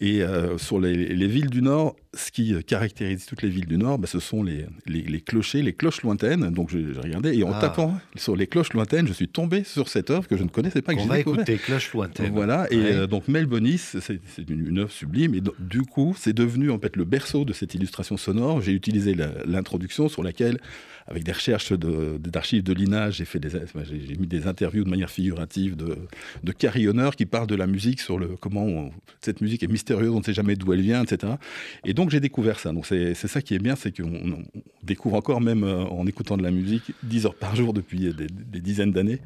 et 0.00 0.22
euh, 0.22 0.58
sur 0.58 0.80
les, 0.80 1.26
villes 1.26 1.50
du 1.50 1.62
Nord, 1.62 1.96
ce 2.14 2.30
qui 2.30 2.54
caractérise 2.64 3.26
toutes 3.26 3.42
les 3.42 3.48
villes 3.48 3.66
du 3.66 3.76
Nord, 3.76 3.98
bah, 3.98 4.06
ce 4.06 4.20
sont 4.20 4.42
les, 4.42 4.66
les, 4.86 5.20
clochers, 5.20 5.62
les 5.62 5.72
cloches 5.72 6.02
lointaines. 6.02 6.50
Donc 6.50 6.70
j'ai 6.70 6.98
regardé 6.98 7.36
et 7.36 7.44
en 7.44 7.52
ah. 7.52 7.60
tapant 7.60 8.00
sur 8.16 8.36
les 8.36 8.46
cloches 8.46 8.72
lointaines, 8.72 9.06
je 9.06 9.12
suis 9.12 9.28
tombé 9.28 9.64
sur 9.64 9.88
cette 9.88 10.10
œuvre 10.10 10.26
que 10.26 10.36
je 10.36 10.42
ne 10.42 10.48
connaissais 10.48 10.82
pas. 10.82 10.94
Que 10.94 11.00
On 11.00 11.06
va 11.06 11.18
écouter 11.18 11.56
Cloches 11.56 11.92
lointaines. 11.92 12.32
Voilà. 12.32 12.66
Et 12.70 12.76
euh, 12.76 13.06
donc 13.06 13.28
Mel 13.28 13.46
Bonis, 13.46 13.78
c'est 13.78 14.20
une, 14.48 14.66
une, 14.66 14.78
œuvre 14.78 14.90
sublime. 14.90 15.34
Et 15.34 15.42
du 15.58 15.82
coup, 15.82 16.14
c'est 16.18 16.32
devenu 16.32 16.70
en 16.70 16.78
fait 16.78 16.96
le 16.96 17.04
berceau 17.04 17.44
de 17.44 17.52
cette 17.52 17.74
illustration 17.74 18.16
sonore. 18.16 18.60
J'ai 18.60 18.72
utilisé 18.72 19.14
l'introduction 19.44 20.08
sur 20.08 20.22
laquelle 20.22 20.58
avec 21.06 21.24
des 21.24 21.32
recherches 21.32 21.72
d'archives 21.72 22.62
de, 22.62 22.72
l'INA, 22.72 23.10
j'ai 23.10 23.24
fait 23.24 23.40
des, 23.40 23.50
j'ai 23.50 24.16
mis 24.16 24.26
des 24.26 24.46
interviews 24.46 24.84
de 24.84 24.90
manière 24.90 25.10
figurative 25.10 25.76
de, 25.76 25.96
de 26.42 26.52
carillonneurs 26.52 27.16
qui 27.16 27.26
parlent 27.26 27.46
de 27.46 27.54
la 27.54 27.66
musique 27.66 28.00
sur 28.00 28.18
le 28.18 28.36
comment 28.40 28.90
cette 29.24 29.40
musique 29.40 29.62
est 29.62 29.68
mystérieuse, 29.68 30.10
on 30.10 30.18
ne 30.18 30.24
sait 30.24 30.34
jamais 30.34 30.56
d'où 30.56 30.72
elle 30.72 30.80
vient, 30.80 31.02
etc. 31.02 31.34
Et 31.84 31.94
donc 31.94 32.10
j'ai 32.10 32.20
découvert 32.20 32.58
ça. 32.58 32.72
Donc 32.72 32.86
c'est 32.86 33.14
ça 33.14 33.42
qui 33.42 33.54
est 33.54 33.58
bien, 33.58 33.76
c'est 33.76 33.96
qu'on 33.96 34.44
découvre 34.82 35.16
encore 35.16 35.40
même 35.40 35.64
euh, 35.64 35.84
en 35.84 36.06
écoutant 36.06 36.36
de 36.36 36.42
la 36.42 36.50
musique 36.50 36.92
10 37.04 37.26
heures 37.26 37.34
par 37.34 37.54
jour 37.56 37.72
depuis 37.72 37.98
des, 37.98 38.26
des 38.26 38.60
dizaines 38.60 38.92
d'années 38.92 39.20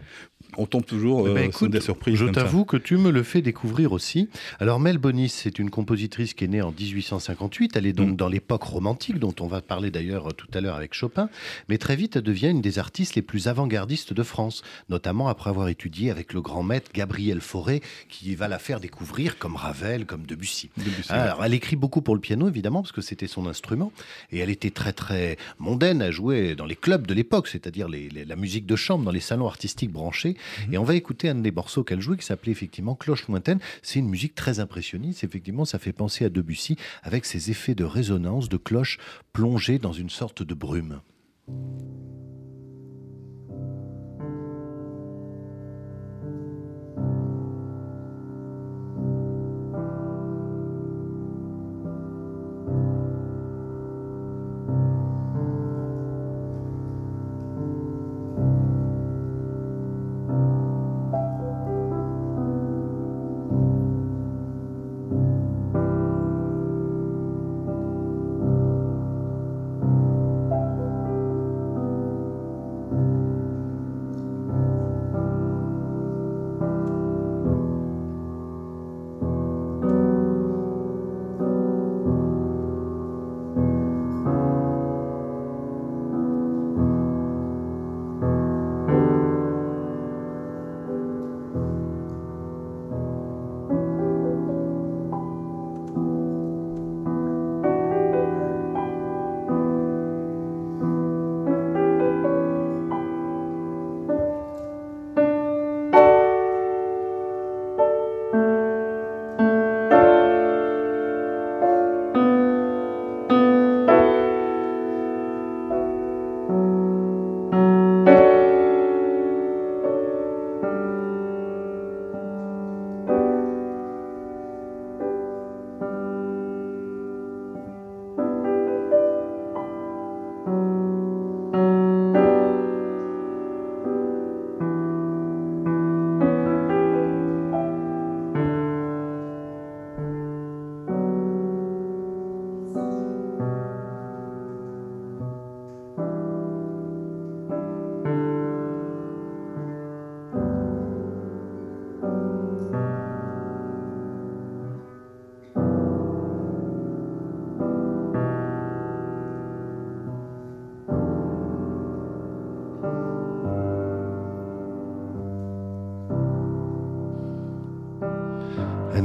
on 0.57 0.67
tombe 0.67 0.85
toujours 0.85 1.29
eh 1.29 1.35
ben, 1.35 1.49
euh, 1.49 1.53
sur 1.53 1.69
des 1.69 1.81
surprises. 1.81 2.17
Je 2.17 2.27
t'avoue 2.27 2.65
que 2.65 2.77
tu 2.77 2.97
me 2.97 3.11
le 3.11 3.23
fais 3.23 3.43
découvrir 3.43 3.93
aussi. 3.93 4.29
Alors 4.59 4.81
Mel 4.81 4.99
Bonis, 4.99 5.29
c'est 5.29 5.59
une 5.59 5.71
compositrice 5.71 6.35
qui 6.35 6.45
est 6.45 6.49
née 6.49 6.63
en 6.63 6.73
1858. 6.73 7.77
Elle 7.77 7.87
est 7.87 7.93
donc 7.93 8.11
mm. 8.11 8.17
dans 8.17 8.29
l'époque 8.29 8.63
romantique, 8.63 9.19
dont 9.19 9.35
on 9.41 9.47
va 9.47 9.61
parler 9.61 9.91
d'ailleurs 9.91 10.35
tout 10.35 10.49
à 10.55 10.61
l'heure 10.61 10.77
avec 10.77 10.95
Chopin. 10.95 11.29
Mais 11.69 11.79
très 11.79 11.97
vite, 11.97 12.17
elle 12.17 12.23
devient 12.23 12.49
une 12.49 12.63
des 12.63 12.79
artistes 12.79 13.15
les 13.15 13.23
plus 13.23 13.49
avant-gardistes 13.49 14.13
de 14.13 14.23
France, 14.23 14.63
notamment 14.89 15.29
après 15.29 15.51
avoir 15.51 15.69
étudié 15.69 16.11
avec 16.11 16.33
le 16.33 16.41
grand 16.41 16.63
maître 16.63 16.91
Gabriel 16.95 17.41
Fauré, 17.41 17.83
qui 18.09 18.35
va 18.35 18.49
la 18.49 18.59
faire 18.59 18.81
découvrir 18.81 19.39
comme 19.39 19.57
Ravel, 19.57 19.86
comme 20.07 20.27
Debussy. 20.27 20.71
Alors, 21.09 21.45
elle 21.45 21.55
écrit 21.55 21.77
beaucoup 21.77 22.03
pour 22.03 22.15
le 22.15 22.21
piano, 22.21 22.49
évidemment, 22.49 22.83
parce 22.83 22.93
que 22.93 23.01
c'était 23.01 23.27
son 23.27 23.47
instrument. 23.47 23.93
Et 24.31 24.39
elle 24.39 24.51
était 24.51 24.71
très, 24.71 24.93
très 24.93 25.37
mondaine 25.59 26.03
à 26.03 26.11
jouer 26.11 26.55
dans 26.55 26.67
les 26.67 26.77
clubs 26.77 27.07
de 27.07 27.15
l'époque, 27.15 27.49
c'est-à-dire 27.49 27.89
la 27.89 28.37
musique 28.37 28.67
de 28.67 28.77
chambre, 28.77 29.05
dans 29.05 29.11
les 29.11 29.21
salons 29.21 29.47
artistiques 29.47 29.93
branchés. 29.93 30.37
Mhm. 30.67 30.75
Et 30.75 30.79
on 30.79 30.85
va 30.85 30.95
écouter 30.95 31.29
un 31.29 31.37
des 31.37 31.53
morceaux 31.53 31.85
qu'elle 31.85 32.01
jouait 32.01 32.17
qui 32.17 32.27
s'appelait 32.27 32.53
effectivement 32.53 32.95
Cloche 32.95 33.29
lointaine. 33.29 33.61
C'est 33.83 33.99
une 33.99 34.09
musique 34.09 34.35
très 34.35 34.61
impressionniste. 34.61 35.25
Effectivement, 35.25 35.65
ça 35.65 35.79
fait 35.79 35.93
penser 35.93 36.25
à 36.25 36.29
Debussy 36.29 36.77
avec 37.03 37.25
ses 37.25 37.51
effets 37.51 37.75
de 37.75 37.85
résonance 37.85 38.49
de 38.49 38.57
cloches 38.57 38.99
plongées 39.33 39.79
dans 39.79 39.93
une 39.93 40.11
sorte 40.11 40.43
de 40.43 40.55
brume. 40.55 41.01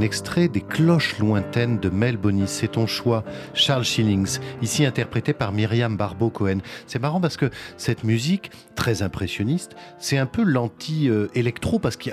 Extrait 0.02 0.48
des 0.48 0.60
Cloches 0.60 1.18
lointaines 1.18 1.78
de 1.78 1.88
Mel 1.88 2.16
Bonis. 2.16 2.48
C'est 2.48 2.72
ton 2.72 2.86
choix, 2.86 3.24
Charles 3.54 3.84
Schillings, 3.84 4.38
ici 4.60 4.84
interprété 4.84 5.32
par 5.32 5.52
Myriam 5.52 5.96
Barbeau-Cohen. 5.96 6.58
C'est 6.86 7.00
marrant 7.00 7.20
parce 7.20 7.36
que 7.36 7.50
cette 7.76 8.04
musique, 8.04 8.50
très 8.82 9.02
impressionniste, 9.02 9.76
c'est 10.00 10.18
un 10.18 10.26
peu 10.26 10.42
l'anti-électro 10.42 11.78
parce 11.78 11.96
qu'il 11.96 12.12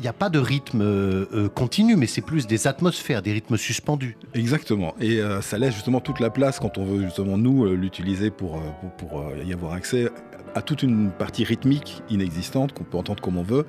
n'y 0.00 0.08
a, 0.08 0.14
pas 0.14 0.30
de 0.30 0.38
rythme 0.38 0.80
euh, 0.80 1.26
euh, 1.34 1.48
continu, 1.50 1.94
mais 1.94 2.06
c'est 2.06 2.22
plus 2.22 2.46
des 2.46 2.66
atmosphères, 2.66 3.20
des 3.20 3.32
rythmes 3.32 3.58
suspendus. 3.58 4.16
Exactement. 4.32 4.94
Et 4.98 5.20
euh, 5.20 5.42
ça 5.42 5.58
laisse 5.58 5.74
justement 5.74 6.00
toute 6.00 6.20
la 6.20 6.30
place 6.30 6.58
quand 6.58 6.78
on 6.78 6.86
veut 6.86 7.02
justement 7.02 7.36
nous 7.36 7.66
l'utiliser 7.66 8.30
pour, 8.30 8.62
pour, 8.96 9.30
y 9.46 9.52
avoir 9.52 9.74
accès 9.74 10.08
à 10.54 10.62
toute 10.62 10.82
une 10.82 11.10
partie 11.10 11.44
rythmique 11.44 12.02
inexistante 12.08 12.72
qu'on 12.72 12.84
peut 12.84 12.96
entendre 12.96 13.22
comme 13.22 13.36
on 13.36 13.42
veut, 13.42 13.66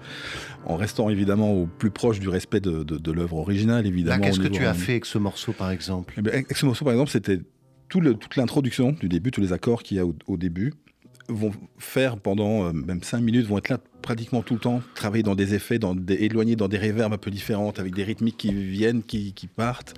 en 0.65 0.77
restant 0.77 1.09
évidemment 1.09 1.51
au 1.51 1.65
plus 1.65 1.91
proche 1.91 2.21
du 2.21 2.29
respect 2.29 2.61
de, 2.61 2.83
de, 2.83 3.11
l'œuvre 3.11 3.39
originale, 3.39 3.85
évidemment. 3.85 4.23
Qu'est-ce 4.23 4.39
que 4.39 4.47
tu 4.47 4.65
as 4.65 4.73
fait 4.73 4.93
avec 4.93 5.05
ce 5.05 5.17
morceau, 5.17 5.51
par 5.51 5.69
exemple? 5.69 6.13
Eh 6.17 6.29
Avec 6.29 6.55
ce 6.55 6.65
morceau, 6.65 6.85
par 6.85 6.93
exemple, 6.93 7.11
c'était 7.11 7.41
tout 7.89 7.99
le, 7.99 8.13
toute 8.13 8.37
l'introduction 8.37 8.93
du 8.93 9.09
début, 9.09 9.31
tous 9.31 9.41
les 9.41 9.51
accords 9.51 9.83
qu'il 9.83 9.97
y 9.97 9.99
a 9.99 10.05
au 10.05 10.37
début, 10.37 10.71
vont 11.29 11.51
faire 11.77 12.17
pendant 12.17 12.65
euh, 12.65 12.71
même 12.71 13.03
5 13.03 13.19
minutes, 13.19 13.47
vont 13.47 13.57
être 13.57 13.69
là 13.69 13.79
pratiquement 14.01 14.41
tout 14.41 14.53
le 14.53 14.59
temps, 14.59 14.81
travailler 14.95 15.23
dans 15.23 15.35
des 15.35 15.53
effets, 15.53 15.79
dans 15.79 15.93
des, 15.93 16.13
éloignés 16.15 16.55
dans 16.55 16.67
des 16.67 16.77
réverbes 16.77 17.13
un 17.13 17.17
peu 17.17 17.31
différentes, 17.31 17.79
avec 17.79 17.93
des 17.93 18.03
rythmiques 18.03 18.37
qui 18.37 18.53
viennent, 18.53 19.03
qui, 19.03 19.33
qui 19.33 19.47
partent. 19.47 19.93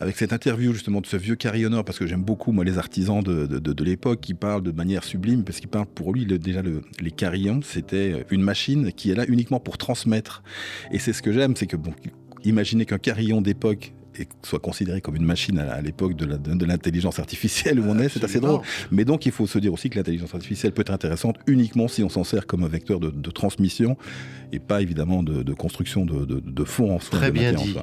Avec 0.00 0.16
cette 0.16 0.32
interview 0.32 0.72
justement 0.72 1.00
de 1.00 1.06
ce 1.06 1.16
vieux 1.16 1.36
carillonneur, 1.36 1.84
parce 1.84 1.98
que 1.98 2.06
j'aime 2.06 2.22
beaucoup 2.22 2.52
moi 2.52 2.64
les 2.64 2.78
artisans 2.78 3.22
de, 3.22 3.46
de, 3.46 3.84
l'époque 3.84 4.20
qui 4.20 4.34
parlent 4.34 4.62
de 4.62 4.70
manière 4.70 5.02
sublime, 5.02 5.44
parce 5.44 5.58
qu'ils 5.60 5.68
parlent 5.68 5.86
pour 5.86 6.12
lui 6.12 6.26
déjà 6.26 6.62
le, 6.62 6.82
les 7.00 7.10
carillons, 7.10 7.60
c'était 7.62 8.24
une 8.30 8.42
machine 8.42 8.92
qui 8.92 9.10
est 9.10 9.14
là 9.14 9.24
uniquement 9.26 9.60
pour 9.60 9.78
transmettre. 9.78 10.42
Et 10.92 10.98
c'est 10.98 11.12
ce 11.12 11.22
que 11.22 11.32
j'aime, 11.32 11.56
c'est 11.56 11.66
que 11.66 11.76
bon, 11.76 11.92
imaginez 12.44 12.84
qu'un 12.84 12.98
carillon 12.98 13.40
d'époque 13.40 13.92
et 14.20 14.28
soit 14.42 14.58
considéré 14.58 15.00
comme 15.00 15.16
une 15.16 15.24
machine 15.24 15.58
à, 15.58 15.80
l'époque 15.80 16.14
de 16.14 16.64
l'intelligence 16.64 17.18
artificielle 17.18 17.80
où 17.80 17.84
on 17.84 17.98
est, 17.98 18.08
c'est 18.08 18.24
assez 18.24 18.40
drôle. 18.40 18.60
Mais 18.90 19.04
donc 19.04 19.26
il 19.26 19.32
faut 19.32 19.46
se 19.46 19.58
dire 19.58 19.72
aussi 19.72 19.90
que 19.90 19.96
l'intelligence 19.96 20.34
artificielle 20.34 20.72
peut 20.72 20.82
être 20.82 20.92
intéressante 20.92 21.36
uniquement 21.46 21.88
si 21.88 22.02
on 22.02 22.08
s'en 22.08 22.24
sert 22.24 22.46
comme 22.46 22.64
un 22.64 22.68
vecteur 22.68 23.00
de, 23.00 23.30
transmission 23.30 23.96
et 24.52 24.58
pas 24.58 24.80
évidemment 24.80 25.22
de, 25.22 25.52
construction 25.52 26.04
de, 26.04 26.24
de, 26.24 26.64
fond 26.64 26.94
en 26.94 27.00
soi. 27.00 27.18
Très 27.18 27.30
bien 27.30 27.52
dit. 27.52 27.76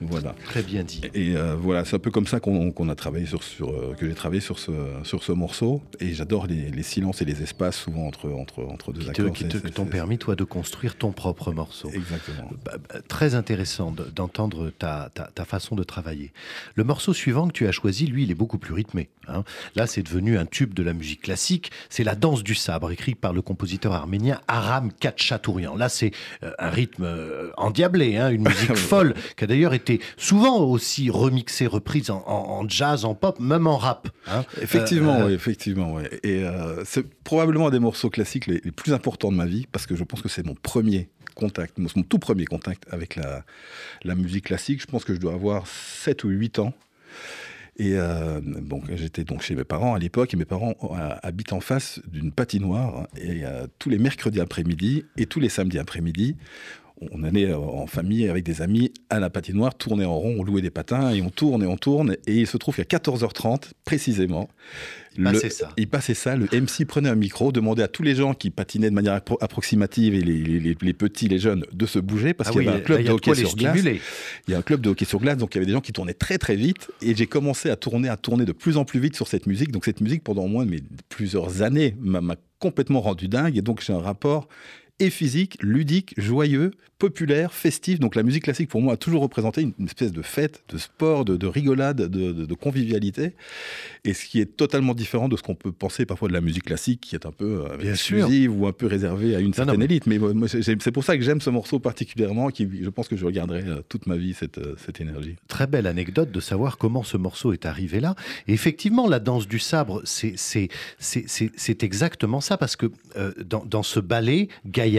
Voilà. 0.00 0.34
Très 0.46 0.62
bien 0.62 0.82
dit. 0.82 1.02
Et 1.14 1.36
euh, 1.36 1.54
voilà, 1.54 1.84
c'est 1.84 1.96
un 1.96 1.98
peu 1.98 2.10
comme 2.10 2.26
ça 2.26 2.40
qu'on 2.40 2.88
a 2.88 2.94
travaillé 2.94 3.26
sur, 3.26 3.42
sur 3.42 3.68
euh, 3.68 3.94
que 3.98 4.08
j'ai 4.08 4.14
travaillé 4.14 4.40
sur 4.40 4.58
ce, 4.58 4.72
sur 5.04 5.22
ce 5.22 5.32
morceau. 5.32 5.82
Et 6.00 6.14
j'adore 6.14 6.46
les, 6.46 6.82
silences 6.82 7.20
et 7.20 7.26
les 7.26 7.42
espaces 7.42 7.76
souvent 7.76 8.06
entre, 8.06 8.30
entre, 8.30 8.64
entre 8.64 8.92
deux 8.92 9.08
accords. 9.08 9.32
Qui 9.32 9.46
t'ont 9.46 9.84
permis, 9.84 10.16
toi, 10.16 10.36
de 10.36 10.44
construire 10.44 10.96
ton 10.96 11.12
propre 11.12 11.52
morceau. 11.52 11.90
Exactement. 11.92 12.50
Bah, 12.64 12.72
bah, 12.88 13.00
très 13.06 13.34
intéressant 13.34 13.94
d'entendre 14.14 14.70
ta, 14.70 15.10
ta, 15.12 15.24
ta, 15.34 15.44
façon 15.44 15.76
de 15.76 15.82
travailler. 15.82 16.32
Le 16.76 16.84
morceau 16.84 17.12
suivant 17.12 17.48
que 17.48 17.52
tu 17.52 17.66
as 17.66 17.72
choisi, 17.72 18.06
lui, 18.06 18.22
il 18.22 18.30
est 18.30 18.34
beaucoup 18.34 18.58
plus 18.58 18.72
rythmé. 18.72 19.10
Hein. 19.28 19.44
Là, 19.76 19.86
c'est 19.86 20.02
devenu 20.02 20.38
un 20.38 20.46
tube 20.46 20.72
de 20.72 20.82
la 20.82 20.94
musique 20.94 21.22
classique. 21.22 21.70
C'est 21.90 22.04
La 22.04 22.14
danse 22.14 22.42
du 22.42 22.54
sabre, 22.54 22.90
écrit 22.90 23.14
par 23.14 23.34
le 23.34 23.42
compositeur 23.42 23.92
arménien 23.92 24.40
Aram 24.48 24.90
Khatchatourian. 24.92 25.76
Là, 25.76 25.90
c'est 25.90 26.12
euh, 26.42 26.52
un 26.58 26.70
rythme 26.70 27.06
endiablé, 27.58 28.16
hein, 28.16 28.30
une 28.30 28.42
musique 28.48 28.76
folle, 28.76 29.14
qui 29.36 29.44
a 29.44 29.46
d'ailleurs 29.46 29.74
été 29.74 29.89
souvent 30.16 30.60
aussi 30.60 31.10
remixée, 31.10 31.66
reprise 31.66 32.10
en, 32.10 32.64
jazz, 32.68 33.04
en 33.04 33.14
pop, 33.14 33.40
même 33.40 33.66
en 33.66 33.76
rap. 33.76 34.08
Hein. 34.26 34.44
Effectivement, 34.60 35.22
euh, 35.22 35.28
effectivement. 35.30 35.98
Et 36.22 36.44
euh, 36.44 36.84
c'est 36.84 37.06
probablement 37.24 37.68
un 37.68 37.70
des 37.70 37.78
morceaux 37.78 38.10
classiques 38.10 38.46
les, 38.46 38.60
plus 38.60 38.92
importants 38.92 39.32
de 39.32 39.36
ma 39.36 39.46
vie, 39.46 39.66
parce 39.70 39.86
que 39.86 39.96
je 39.96 40.04
pense 40.04 40.22
que 40.22 40.28
c'est 40.28 40.44
mon 40.44 40.54
premier 40.54 41.08
contact, 41.34 41.78
mon, 41.78 41.88
tout 42.02 42.18
premier 42.18 42.44
contact 42.44 42.84
avec 42.90 43.16
la, 43.16 43.44
la 44.04 44.14
musique 44.14 44.44
classique. 44.46 44.80
Je 44.80 44.86
pense 44.86 45.04
que 45.04 45.14
je 45.14 45.18
dois 45.18 45.34
avoir 45.34 45.66
7 45.66 46.24
ou 46.24 46.28
8 46.28 46.58
ans. 46.60 46.74
Et 47.76 47.94
euh, 47.94 48.40
bon, 48.42 48.82
j'étais 48.94 49.24
donc 49.24 49.40
chez 49.40 49.54
mes 49.54 49.64
parents 49.64 49.94
à 49.94 49.98
l'époque, 49.98 50.34
et 50.34 50.36
mes 50.36 50.44
parents 50.44 50.74
habitent 51.22 51.54
en 51.54 51.60
face 51.60 52.00
d'une 52.06 52.30
patinoire. 52.30 53.08
Et 53.16 53.42
tous 53.78 53.88
les 53.88 53.98
mercredis 53.98 54.40
après-midi 54.40 55.04
et 55.16 55.24
tous 55.24 55.40
les 55.40 55.48
samedis 55.48 55.78
après-midi, 55.78 56.36
on 57.12 57.22
allait 57.22 57.50
euh, 57.50 57.56
en 57.56 57.86
famille 57.86 58.28
avec 58.28 58.44
des 58.44 58.62
amis 58.62 58.92
à 59.08 59.20
la 59.20 59.30
patinoire, 59.30 59.74
tourner 59.74 60.04
en 60.04 60.18
rond, 60.18 60.36
on 60.38 60.44
louait 60.44 60.60
des 60.60 60.70
patins 60.70 61.10
et 61.10 61.22
on 61.22 61.30
tourne 61.30 61.62
et 61.62 61.66
on 61.66 61.76
tourne. 61.76 62.16
Et 62.26 62.36
il 62.36 62.46
se 62.46 62.56
trouve 62.56 62.76
qu'à 62.76 62.82
14h30, 62.82 63.70
précisément, 63.84 64.48
il 65.16 65.24
passait, 65.24 65.50
ça. 65.50 65.70
il 65.76 65.88
passait 65.88 66.14
ça. 66.14 66.36
Le 66.36 66.46
MC 66.46 66.84
prenait 66.86 67.08
un 67.08 67.14
micro, 67.14 67.52
demandait 67.52 67.82
à 67.82 67.88
tous 67.88 68.02
les 68.02 68.14
gens 68.14 68.34
qui 68.34 68.50
patinaient 68.50 68.90
de 68.90 68.94
manière 68.94 69.14
approximative 69.40 70.14
et 70.14 70.20
les, 70.20 70.94
petits, 70.94 71.28
les 71.28 71.38
jeunes, 71.38 71.64
de 71.72 71.86
se 71.86 71.98
bouger 71.98 72.34
parce 72.34 72.50
ah 72.50 72.52
qu'il 72.52 72.64
y 72.64 72.68
avait 72.68 72.78
un 72.78 72.80
club 72.80 73.02
de 73.02 73.10
hockey 73.10 73.34
sur 73.34 73.56
glace. 73.56 73.80
Il 74.46 74.52
y 74.52 74.54
a 74.54 74.58
un 74.58 74.62
club 74.62 74.82
de 74.82 74.90
hockey 74.90 75.04
sur 75.04 75.20
glace, 75.20 75.38
donc 75.38 75.54
il 75.54 75.58
y 75.58 75.58
avait 75.58 75.66
des 75.66 75.72
gens 75.72 75.80
qui 75.80 75.92
tournaient 75.92 76.14
très 76.14 76.38
très 76.38 76.56
vite. 76.56 76.90
Et 77.02 77.16
j'ai 77.16 77.26
commencé 77.26 77.70
à 77.70 77.76
tourner, 77.76 78.08
à 78.08 78.16
tourner 78.16 78.44
de 78.44 78.52
plus 78.52 78.76
en 78.76 78.84
plus 78.84 79.00
vite 79.00 79.16
sur 79.16 79.26
cette 79.26 79.46
musique. 79.46 79.72
Donc 79.72 79.84
cette 79.84 80.00
musique, 80.00 80.22
pendant 80.22 80.46
moins 80.46 80.66
de 80.66 80.80
plusieurs 81.08 81.62
années, 81.62 81.96
m'a 82.00 82.36
complètement 82.58 83.00
rendu 83.00 83.26
dingue. 83.26 83.56
Et 83.56 83.62
donc 83.62 83.82
j'ai 83.82 83.92
un 83.92 84.00
rapport 84.00 84.48
et 85.00 85.10
physique, 85.10 85.56
ludique, 85.60 86.14
joyeux, 86.18 86.72
populaire, 87.00 87.52
festif. 87.52 87.98
Donc 87.98 88.14
la 88.14 88.22
musique 88.22 88.44
classique 88.44 88.68
pour 88.68 88.82
moi 88.82 88.92
a 88.92 88.96
toujours 88.96 89.22
représenté 89.22 89.62
une 89.62 89.86
espèce 89.86 90.12
de 90.12 90.22
fête, 90.22 90.62
de 90.68 90.78
sport, 90.78 91.24
de, 91.24 91.46
rigolade, 91.46 92.02
de, 92.02 92.54
convivialité. 92.54 93.32
Et 94.04 94.12
ce 94.12 94.26
qui 94.26 94.40
est 94.40 94.56
totalement 94.56 94.94
différent 94.94 95.28
de 95.28 95.36
ce 95.36 95.42
qu'on 95.42 95.54
peut 95.54 95.72
penser 95.72 96.04
parfois 96.04 96.28
de 96.28 96.34
la 96.34 96.42
musique 96.42 96.64
classique, 96.64 97.00
qui 97.00 97.14
est 97.14 97.24
un 97.24 97.32
peu 97.32 97.64
euh, 97.64 97.90
exclusive 97.90 98.54
ou 98.54 98.66
un 98.66 98.72
peu 98.72 98.86
réservée 98.86 99.34
à 99.34 99.40
une 99.40 99.54
certaine 99.54 99.82
élite. 99.82 100.06
Mais 100.06 100.18
c'est 100.46 100.92
pour 100.92 101.02
ça 101.02 101.16
que 101.16 101.24
j'aime 101.24 101.40
ce 101.40 101.50
morceau 101.50 101.78
particulièrement, 101.78 102.50
qui 102.50 102.68
je 102.82 102.90
pense 102.90 103.08
que 103.08 103.16
je 103.16 103.24
regarderai 103.24 103.64
euh, 103.66 103.80
toute 103.88 104.06
ma 104.06 104.16
vie 104.16 104.34
cette, 104.34 104.58
euh, 104.58 104.74
cette 104.76 105.00
énergie. 105.00 105.36
Très 105.48 105.66
belle 105.66 105.86
anecdote 105.86 106.30
de 106.30 106.40
savoir 106.40 106.76
comment 106.76 107.02
ce 107.02 107.16
morceau 107.16 107.54
est 107.54 107.64
arrivé 107.64 108.00
là. 108.00 108.14
Et 108.46 108.52
effectivement, 108.52 109.08
la 109.08 109.20
danse 109.20 109.48
du 109.48 109.58
sabre, 109.58 110.02
c'est 110.04 110.68
exactement 111.82 112.42
ça, 112.42 112.58
parce 112.58 112.76
que 112.76 112.86
dans, 113.42 113.64
dans, 113.64 113.82
ce 113.82 114.00
ballet, 114.00 114.48
Gaïa 114.66 114.89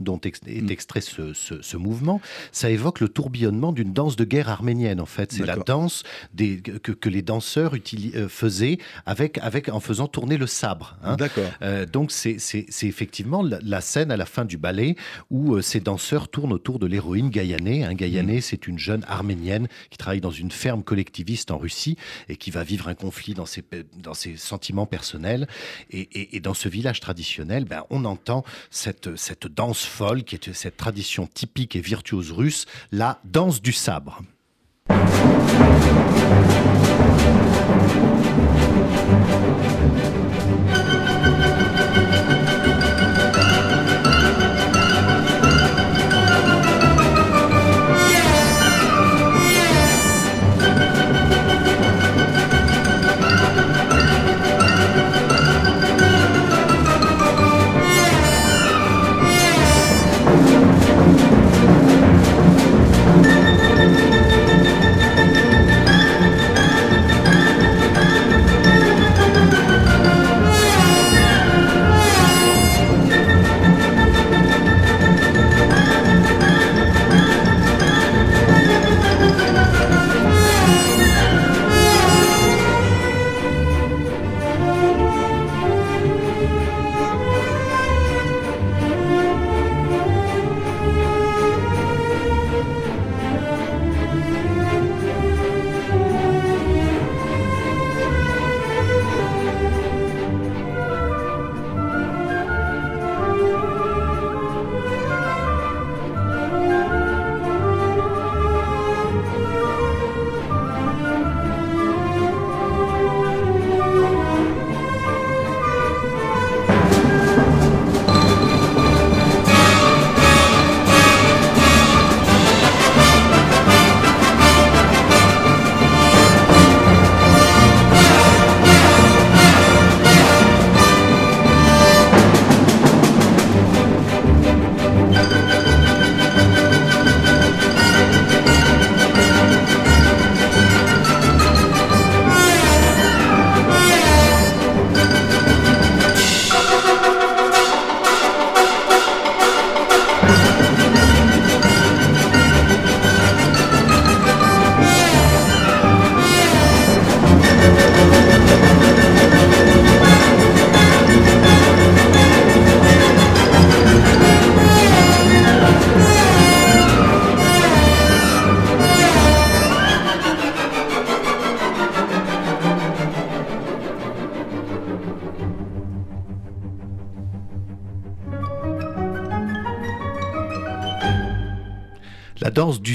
dont 0.00 0.20
est 0.24 0.46
mm. 0.46 0.70
extrait 0.70 1.00
ce, 1.00 1.76
mouvement, 1.76 2.20
ça 2.52 2.70
évoque 2.70 3.00
le 3.00 3.08
tourbillonnement 3.08 3.72
d'une 3.72 3.92
danse 3.92 4.16
de 4.16 4.24
guerre 4.24 4.48
arménienne, 4.48 5.00
en 5.00 5.06
fait. 5.06 5.32
C'est 5.32 5.46
la 5.46 5.56
danse 5.56 6.02
des, 6.34 6.60
que, 6.60 7.08
les 7.08 7.22
danseurs 7.22 7.74
euh, 7.74 8.28
faisaient 8.28 8.78
avec, 9.06 9.38
avec, 9.38 9.68
en 9.68 9.80
faisant 9.80 10.08
tourner 10.08 10.36
le 10.36 10.46
sabre. 10.46 10.96
Hein. 11.02 11.16
D'accord. 11.16 11.50
Euh, 11.62 11.86
donc, 11.86 12.10
c'est 12.10 12.36
effectivement 12.82 13.42
la, 13.42 13.80
scène 13.80 14.10
à 14.10 14.16
la 14.16 14.26
fin 14.26 14.44
du 14.44 14.58
ballet 14.58 14.96
où 15.30 15.54
euh, 15.54 15.62
ces 15.62 15.80
danseurs 15.80 16.28
tournent 16.28 16.52
autour 16.52 16.78
de 16.78 16.86
l'héroïne 16.86 17.30
Gaïané. 17.30 17.84
Hein. 17.84 17.94
Gaïané, 17.94 18.38
mm. 18.38 18.40
c'est 18.40 18.66
une 18.66 18.78
jeune 18.78 19.04
arménienne 19.08 19.68
qui 19.90 19.98
travaille 19.98 20.20
dans 20.20 20.30
une 20.30 20.50
ferme 20.50 20.82
collectiviste 20.82 21.50
en 21.50 21.58
Russie 21.58 21.96
et 22.28 22.36
qui 22.36 22.50
va 22.50 22.64
vivre 22.64 22.88
un 22.88 22.94
conflit 22.94 23.34
dans 23.34 23.46
ses, 23.46 23.64
dans 23.96 24.14
ses 24.14 24.36
sentiments 24.36 24.86
personnels. 24.86 25.46
Et, 25.90 26.40
dans 26.40 26.54
ce 26.54 26.68
village 26.68 27.00
traditionnel, 27.00 27.64
ben, 27.64 27.84
on 27.90 28.04
entend 28.04 28.44
cette, 28.70 29.16
cette 29.16 29.37
cette 29.40 29.54
danse 29.54 29.84
folle 29.84 30.24
qui 30.24 30.34
est 30.34 30.52
cette 30.52 30.76
tradition 30.76 31.26
typique 31.26 31.76
et 31.76 31.80
virtuose 31.80 32.32
russe, 32.32 32.66
la 32.90 33.20
danse 33.24 33.62
du 33.62 33.72
sabre. 33.72 34.22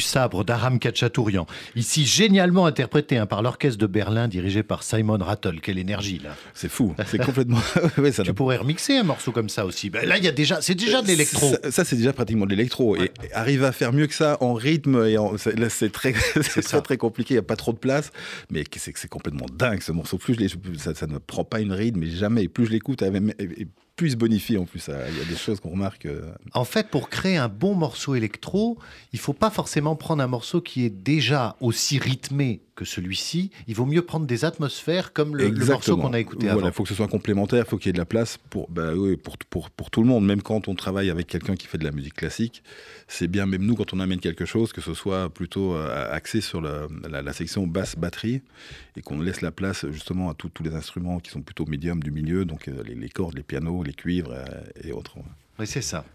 Sabre 0.04 0.44
d'Aram 0.44 0.80
Kachatourian. 0.80 1.46
Ici, 1.76 2.06
génialement 2.06 2.66
interprété 2.66 3.18
hein, 3.18 3.26
par 3.26 3.42
l'orchestre 3.42 3.78
de 3.78 3.88
Berlin 3.88 4.28
dirigé 4.28 4.64
par 4.64 4.84
Simon 4.84 5.18
Rattle. 5.18 5.60
Quelle 5.62 5.78
énergie 5.78 6.20
là 6.24 6.36
C'est 6.54 6.70
fou, 6.70 6.96
c'est 7.08 7.18
complètement. 7.26 7.62
tu 8.24 8.34
pourrais 8.34 8.58
remixer 8.58 8.98
un 8.98 9.04
morceau 9.04 9.32
comme 9.32 9.50
ça 9.50 9.66
aussi. 9.66 9.90
Ben, 9.90 10.08
là, 10.08 10.18
il 10.18 10.24
y 10.24 10.28
a 10.28 10.32
déjà, 10.32 10.62
c'est 10.62 10.76
déjà 10.76 11.02
de 11.02 11.08
l'électro. 11.08 11.54
Ça, 11.70 11.86
c'est 11.86 11.96
déjà 11.96 12.14
pratiquement 12.14 12.46
de 12.46 12.52
l'électro. 12.52 12.96
Et 12.96 13.12
arriver 13.34 13.66
à 13.66 13.72
faire 13.72 13.94
mieux 13.94 14.08
que 14.08 14.14
ça 14.14 14.38
en 14.42 14.54
rythme, 14.54 15.06
et 15.06 15.16
là, 15.16 15.70
c'est 15.70 15.92
très, 15.92 16.14
très, 16.64 16.82
très 16.82 16.98
compliqué. 16.98 17.34
Il 17.34 17.38
n'y 17.38 17.40
a 17.40 17.44
pas 17.44 17.56
trop 17.56 17.74
de 17.74 17.78
place. 17.78 18.12
Mais 18.52 18.64
c'est 18.76 19.08
complètement 19.08 19.46
dingue 19.52 19.82
ce 19.82 19.92
morceau. 19.92 20.18
Plus 20.18 20.36
je 20.36 20.56
ça, 20.78 20.94
ça, 20.94 21.08
ne 21.08 21.18
prend 21.18 21.44
pas 21.44 21.60
une 21.60 21.72
rythme, 21.72 22.00
mais 22.00 22.10
jamais. 22.10 22.48
Plus 22.48 22.66
je 22.66 22.72
l'écoute, 22.72 23.04
plus 23.96 24.12
se 24.12 24.16
bonifie 24.16 24.58
en 24.58 24.66
plus. 24.66 24.88
Il 24.88 25.18
y 25.18 25.22
a 25.22 25.26
des 25.26 25.36
choses 25.36 25.60
qu'on 25.60 25.70
remarque. 25.70 26.06
Euh. 26.06 26.34
En 26.54 26.66
fait, 26.66 26.90
pour 26.90 27.10
créer 27.10 27.38
un 27.38 27.48
bon 27.48 27.76
morceau 27.76 28.16
électro, 28.16 28.78
il 29.12 29.20
faut 29.20 29.34
pas 29.34 29.50
forcément 29.50 29.96
prendre 29.96 30.24
un 30.24 30.28
morceau 30.28 30.62
qui 30.62 30.84
est 30.84 30.90
déjà 30.90 31.56
aussi 31.60 32.00
rythmé 32.00 32.62
que 32.76 32.86
celui-ci, 32.86 33.52
il 33.68 33.76
vaut 33.76 33.86
mieux 33.86 34.02
prendre 34.02 34.26
des 34.26 34.46
atmosphères 34.46 35.14
comme 35.14 35.36
le, 35.36 35.52
morceau 35.52 35.96
qu'on 35.96 36.14
a 36.14 36.20
écouté 36.20 36.50
voilà, 36.50 36.68
Il 36.68 36.74
faut 36.74 36.84
que 36.84 36.90
ce 36.90 36.96
soit 36.96 37.08
complémentaire, 37.08 37.64
il 37.66 37.70
faut 37.70 37.78
qu'il 37.78 37.88
y 37.88 37.92
ait 37.92 37.94
de 37.94 38.00
la 38.00 38.06
place 38.06 38.38
pour, 38.50 38.70
bah, 38.70 38.94
oui, 38.96 39.16
pour, 39.16 39.38
pour, 39.38 39.70
pour, 39.70 39.92
tout 39.92 40.02
le 40.02 40.08
monde. 40.08 40.26
Même 40.26 40.42
quand 40.42 40.68
on 40.68 40.76
travaille 40.76 41.10
avec 41.10 41.28
quelqu'un 41.28 41.56
qui 41.56 41.68
fait 41.68 41.78
de 41.78 41.84
la 41.84 41.92
musique 41.92 42.16
classique, 42.16 42.64
c'est 43.08 43.28
bien, 43.28 43.46
même 43.46 43.64
nous, 43.64 43.76
quand 43.76 43.94
on 43.94 44.00
amène 44.00 44.20
quelque 44.20 44.46
chose, 44.46 44.74
que 44.74 44.82
ce 44.82 44.94
soit 44.94 45.30
plutôt 45.30 45.76
euh, 45.76 46.14
axé 46.14 46.42
sur 46.42 46.62
la, 46.62 46.88
la, 47.10 47.34
section 47.34 47.68
basse-batterie 47.68 48.42
et 48.98 49.02
qu'on 49.02 49.22
laisse 49.22 49.42
la 49.42 49.52
place 49.52 49.86
justement 49.92 50.30
à 50.30 50.34
tous 50.34 50.52
les 50.64 50.74
instruments 50.74 51.20
qui 51.20 51.30
sont 51.30 51.42
plutôt 51.42 51.66
médiums 51.66 52.02
du 52.02 52.12
milieu, 52.12 52.46
donc 52.46 52.68
euh, 52.68 52.84
les, 52.86 52.96
les, 52.96 53.10
cordes, 53.10 53.36
les 53.36 53.44
pianos, 53.44 53.84
les 53.84 53.94
cuivres 53.94 54.32
euh, 54.34 54.46
et 54.84 54.92
autres. 54.92 55.18
Oui, 55.60 55.68
c'est 55.68 55.82
ça. 55.82 56.06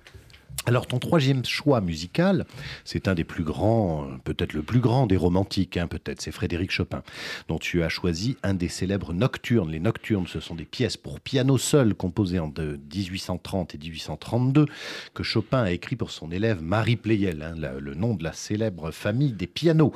Alors 0.68 0.87
ton 0.87 0.98
troisième 0.98 1.46
choix 1.46 1.80
musical, 1.80 2.44
c'est 2.84 3.08
un 3.08 3.14
des 3.14 3.24
plus 3.24 3.42
grands, 3.42 4.06
peut-être 4.24 4.52
le 4.52 4.62
plus 4.62 4.80
grand 4.80 5.06
des 5.06 5.16
romantiques, 5.16 5.78
hein, 5.78 5.87
peut-être, 5.87 6.20
c'est 6.20 6.30
Frédéric 6.30 6.70
Chopin, 6.70 7.02
dont 7.48 7.58
tu 7.58 7.82
as 7.82 7.88
choisi 7.88 8.37
un 8.42 8.52
des 8.52 8.68
célèbres 8.68 9.14
nocturnes. 9.14 9.70
Les 9.70 9.80
nocturnes, 9.80 10.26
ce 10.26 10.40
sont 10.40 10.54
des 10.54 10.66
pièces 10.66 10.98
pour 10.98 11.20
piano 11.20 11.56
seul 11.56 11.94
composées 11.94 12.38
en 12.38 12.48
1830 12.48 13.76
et 13.76 13.78
1832 13.78 14.66
que 15.14 15.22
Chopin 15.22 15.62
a 15.62 15.70
écrit 15.70 15.96
pour 15.96 16.11
son 16.11 16.30
élève 16.30 16.62
Marie 16.62 16.96
Pleyel, 16.96 17.42
hein, 17.42 17.54
le 17.80 17.94
nom 17.94 18.12
de 18.12 18.22
la 18.22 18.34
célèbre 18.34 18.90
famille 18.90 19.32
des 19.32 19.46
pianos. 19.46 19.94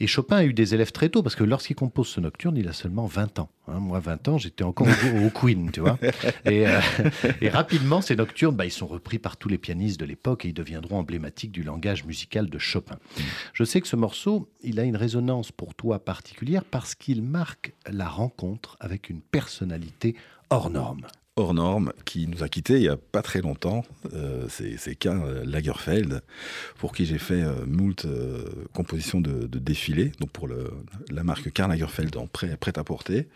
Et 0.00 0.06
Chopin 0.06 0.36
a 0.36 0.44
eu 0.44 0.54
des 0.54 0.72
élèves 0.72 0.92
très 0.92 1.10
tôt 1.10 1.22
parce 1.22 1.36
que 1.36 1.44
lorsqu'il 1.44 1.76
compose 1.76 2.08
ce 2.08 2.20
nocturne, 2.20 2.56
il 2.56 2.68
a 2.68 2.72
seulement 2.72 3.04
20 3.04 3.38
ans. 3.38 3.50
Hein. 3.68 3.80
moi, 3.80 4.00
20 4.00 4.28
ans, 4.28 4.38
j'étais 4.38 4.64
encore 4.64 4.86
au, 4.86 5.30
Queen, 5.30 5.70
tu 5.70 5.80
vois. 5.80 5.98
Euh, 6.46 6.80
et, 7.40 7.48
rapidement, 7.48 8.00
ces 8.00 8.16
nocturnes, 8.16 8.54
bah, 8.54 8.64
ils 8.64 8.70
sont 8.70 8.86
repris 8.86 9.18
par 9.18 9.36
tous 9.36 9.48
les 9.48 9.58
pianistes 9.58 9.85
de 9.94 10.04
l'époque 10.04 10.44
et 10.44 10.48
ils 10.48 10.54
deviendront 10.54 10.98
emblématiques 10.98 11.52
du 11.52 11.62
langage 11.62 12.04
musical 12.04 12.50
de 12.50 12.58
Chopin. 12.58 12.98
Je 13.52 13.64
sais 13.64 13.80
que 13.80 13.88
ce 13.88 13.96
morceau, 13.96 14.48
il 14.62 14.80
a 14.80 14.84
une 14.84 14.96
résonance 14.96 15.52
pour 15.52 15.74
toi 15.74 16.04
particulière 16.04 16.64
parce 16.64 16.94
qu'il 16.94 17.22
marque 17.22 17.72
la 17.86 18.08
rencontre 18.08 18.76
avec 18.80 19.08
une 19.08 19.20
personnalité 19.20 20.16
hors 20.50 20.70
norme 20.70 21.06
hors 21.38 21.52
norme 21.52 21.92
qui 22.06 22.26
nous 22.26 22.42
a 22.42 22.48
quittés 22.48 22.76
il 22.76 22.80
n'y 22.80 22.88
a 22.88 22.96
pas 22.96 23.20
très 23.20 23.42
longtemps. 23.42 23.84
Euh, 24.14 24.46
c'est 24.48 24.94
Karl 24.94 25.42
Lagerfeld, 25.44 26.22
pour 26.78 26.94
qui 26.94 27.04
j'ai 27.04 27.18
fait 27.18 27.42
euh, 27.42 27.66
moult 27.66 28.06
euh, 28.06 28.42
compositions 28.72 29.20
de, 29.20 29.46
de, 29.46 29.58
défilés, 29.58 30.12
donc 30.18 30.30
pour 30.30 30.48
la 30.48 31.22
marque 31.24 31.52
Karl 31.52 31.70
Lagerfeld 31.70 32.16
en 32.16 32.26
prêt, 32.26 32.56
à 32.76 32.84
porter. 32.84 33.28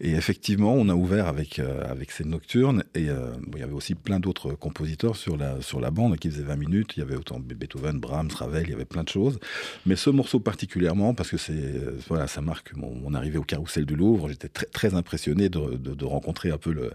Et 0.00 0.12
effectivement, 0.12 0.74
on 0.74 0.88
a 0.88 0.94
ouvert 0.94 1.28
avec, 1.28 1.60
avec 1.60 2.10
ces 2.10 2.24
nocturnes, 2.24 2.82
et 2.94 3.02
il 3.02 3.58
y 3.58 3.62
avait 3.62 3.72
aussi 3.72 3.94
plein 3.94 4.18
d'autres 4.18 4.52
compositeurs 4.52 5.16
sur 5.16 5.36
la, 5.36 5.60
sur 5.62 5.80
la 5.80 5.90
bande 5.90 6.16
qui 6.16 6.30
faisaient 6.30 6.42
20 6.42 6.56
minutes. 6.56 6.96
Il 6.96 7.00
y 7.00 7.02
avait 7.02 7.16
autant 7.16 7.38
Beethoven, 7.38 7.98
Brahms, 7.98 8.30
Ravel, 8.34 8.64
il 8.66 8.70
y 8.70 8.74
avait 8.74 8.84
plein 8.84 9.04
de 9.04 9.08
choses. 9.08 9.38
Mais 9.86 9.96
ce 9.96 10.10
morceau 10.10 10.40
particulièrement, 10.40 11.14
parce 11.14 11.30
que 11.30 11.36
c'est 11.36 11.80
voilà, 12.08 12.26
ça 12.26 12.40
marque 12.40 12.74
mon, 12.74 13.14
arrivée 13.14 13.38
au 13.38 13.42
carrousel 13.42 13.86
du 13.86 13.96
Louvre, 13.96 14.28
j'étais 14.28 14.48
très, 14.48 14.66
très 14.66 14.94
impressionné 14.94 15.48
de 15.48 16.04
rencontrer 16.04 16.50
un 16.50 16.58
peu 16.58 16.72
le 16.72 16.92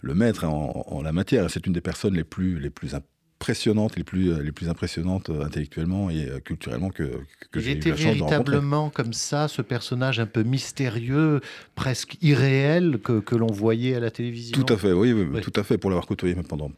le 0.00 0.14
maître 0.14 0.44
en, 0.44 1.02
la 1.02 1.12
matière. 1.12 1.50
C'est 1.50 1.66
une 1.66 1.72
des 1.72 1.80
personnes 1.80 2.14
les 2.14 2.24
plus, 2.24 2.58
les 2.58 2.70
plus 2.70 2.94
impressionnantes, 3.40 3.96
les 3.96 4.04
plus, 4.04 4.42
les 4.42 4.52
plus 4.52 4.68
impressionnantes 4.68 5.30
euh, 5.30 5.44
intellectuellement 5.44 6.10
et 6.10 6.28
euh, 6.28 6.40
culturellement 6.40 6.90
que, 6.90 7.20
que 7.50 7.58
j'ai 7.58 7.72
eu 7.72 7.80
la 7.80 7.96
chance 7.96 7.98
véritablement 7.98 8.90
comme 8.90 9.14
ça, 9.14 9.48
ce 9.48 9.62
personnage 9.62 10.20
un 10.20 10.26
peu 10.26 10.42
mystérieux, 10.42 11.40
presque 11.74 12.18
irréel 12.20 12.98
que, 13.02 13.20
que 13.20 13.34
l'on 13.34 13.50
voyait 13.50 13.94
à 13.94 14.00
la 14.00 14.10
télévision. 14.10 14.62
Tout 14.62 14.70
à 14.72 14.76
fait, 14.76 14.92
oui, 14.92 15.14
tout 15.40 15.58
à 15.58 15.62
fait. 15.62 15.78
Pour 15.78 15.88
l'avoir 15.88 16.06
côtoyé 16.06 16.34
pendant, 16.34 16.70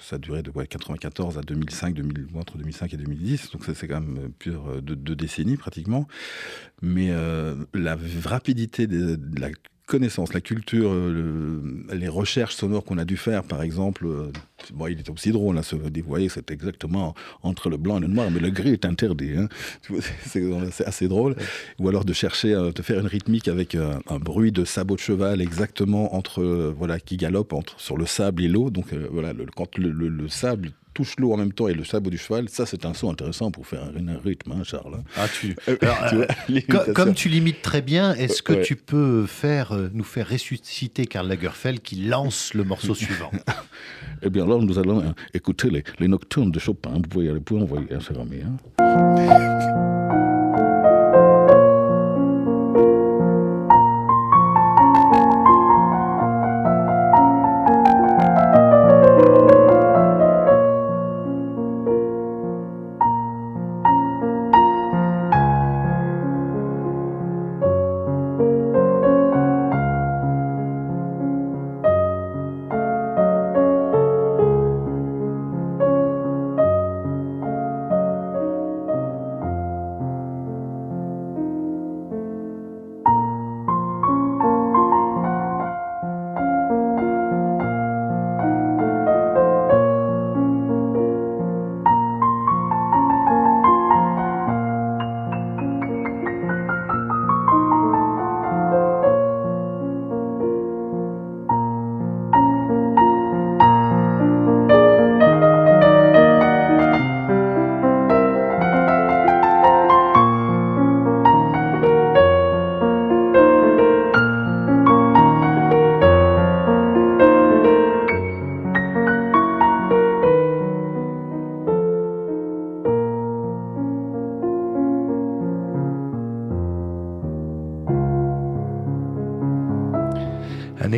ça 0.00 0.16
a 0.16 0.18
duré 0.18 0.42
de 0.42 0.48
1994 0.48 1.36
à 1.36 1.42
2005, 1.42 1.94
2000, 1.94 2.26
entre 2.36 2.56
2005 2.56 2.94
et 2.94 2.96
2010, 2.96 3.50
donc 3.50 3.62
c'est 3.74 3.88
quand 3.88 4.00
même 4.00 4.30
deux 4.80 5.16
décennies 5.16 5.58
pratiquement. 5.58 6.08
Mais 6.80 7.10
euh, 7.10 7.56
la 7.74 7.96
rapidité 8.24 8.86
de, 8.86 9.16
de 9.16 9.40
la 9.40 9.50
connaissance, 9.86 10.34
la 10.34 10.40
culture, 10.40 10.90
euh, 10.92 11.60
les 11.94 12.08
recherches 12.08 12.56
sonores 12.56 12.84
qu'on 12.84 12.98
a 12.98 13.04
dû 13.04 13.16
faire, 13.16 13.44
par 13.44 13.62
exemple, 13.62 14.04
euh, 14.06 14.32
bon, 14.74 14.88
il 14.88 14.98
était 14.98 15.10
aussi 15.10 15.30
drôle, 15.30 15.56
à 15.58 15.62
se 15.62 15.76
voyez, 16.04 16.28
c'est 16.28 16.50
exactement 16.50 17.14
entre 17.42 17.70
le 17.70 17.76
blanc 17.76 17.98
et 17.98 18.00
le 18.00 18.08
noir, 18.08 18.30
mais 18.30 18.40
le 18.40 18.50
gris 18.50 18.72
est 18.72 18.84
interdit. 18.84 19.34
Hein. 19.36 19.48
C'est 20.24 20.84
assez 20.84 21.08
drôle. 21.08 21.36
Ou 21.78 21.88
alors 21.88 22.04
de 22.04 22.12
chercher, 22.12 22.52
euh, 22.52 22.72
de 22.72 22.82
faire 22.82 22.98
une 22.98 23.06
rythmique 23.06 23.48
avec 23.48 23.76
un 23.76 24.18
bruit 24.18 24.52
de 24.52 24.64
sabot 24.64 24.96
de 24.96 25.00
cheval 25.00 25.40
exactement 25.40 26.14
entre, 26.14 26.42
voilà, 26.76 26.98
qui 26.98 27.16
galope 27.16 27.52
entre, 27.52 27.80
sur 27.80 27.96
le 27.96 28.06
sable 28.06 28.42
et 28.42 28.48
l'eau. 28.48 28.70
Donc 28.70 28.92
voilà, 29.12 29.32
le, 29.32 29.46
quand 29.54 29.78
le, 29.78 29.90
le 29.90 30.28
sable 30.28 30.72
touche 30.96 31.16
l'eau 31.18 31.34
en 31.34 31.36
même 31.36 31.52
temps 31.52 31.68
et 31.68 31.74
le 31.74 31.84
sabot 31.84 32.08
du 32.08 32.16
cheval, 32.16 32.48
ça 32.48 32.64
c'est 32.64 32.86
un 32.86 32.94
son 32.94 33.10
intéressant 33.10 33.50
pour 33.50 33.66
faire 33.66 33.82
un, 33.82 34.18
rythme, 34.18 34.52
hein, 34.52 34.62
Charles. 34.64 35.02
Ah, 35.14 35.26
tu... 35.28 35.54
Euh, 35.68 35.76
euh, 35.82 36.92
comme 36.94 37.12
tu 37.12 37.28
limites 37.28 37.60
très 37.60 37.82
bien, 37.82 38.14
est-ce 38.14 38.42
que 38.42 38.64
tu 38.64 38.76
peux 38.76 39.26
faire, 39.26 39.72
euh, 39.72 39.90
nous 39.92 40.04
faire 40.04 40.30
ressusciter 40.30 41.04
Karl 41.04 41.28
Lagerfeld 41.28 41.82
qui 41.82 41.96
lance 41.96 42.54
le 42.54 42.64
morceau 42.64 42.94
suivant? 43.04 43.30
Eh 44.22 44.30
bien 44.30 44.44
alors 44.44 44.62
nous 44.62 44.78
allons 44.78 45.14
écouter 45.34 45.68
les, 45.98 46.08
nocturnes 46.08 46.50
de 46.50 46.58
Chopin. 46.58 46.92
Vous 46.94 47.02
pouvez, 47.02 47.30
vous 47.30 47.40
pouvez 47.42 47.60
envoyer 47.60 47.86
Hein. 48.78 49.95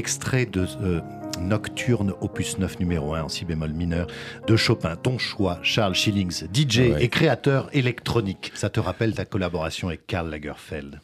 Extrait 0.09 0.47
de 0.47 0.67
euh, 0.81 1.03
Nocturne, 1.39 2.15
opus 2.23 2.57
9 2.57 2.81
numéro 2.81 3.13
1 3.13 3.25
en 3.25 3.29
si 3.29 3.45
bémol 3.45 3.75
mineur 3.75 4.07
de 4.47 4.57
Chopin. 4.57 4.97
Ton 4.97 5.19
choix, 5.19 5.59
Charles 5.63 5.95
Schillings, 5.95 6.45
DJ 6.51 6.79
et 6.99 7.11
créateur 7.11 7.69
électronique. 7.75 8.51
Ça 8.55 8.71
te 8.71 8.81
rappelle 8.81 9.15
ta 9.15 9.27
collaboration 9.27 9.89
avec 9.89 10.07
Karl 10.07 10.31
Lagerfeld? 10.31 10.99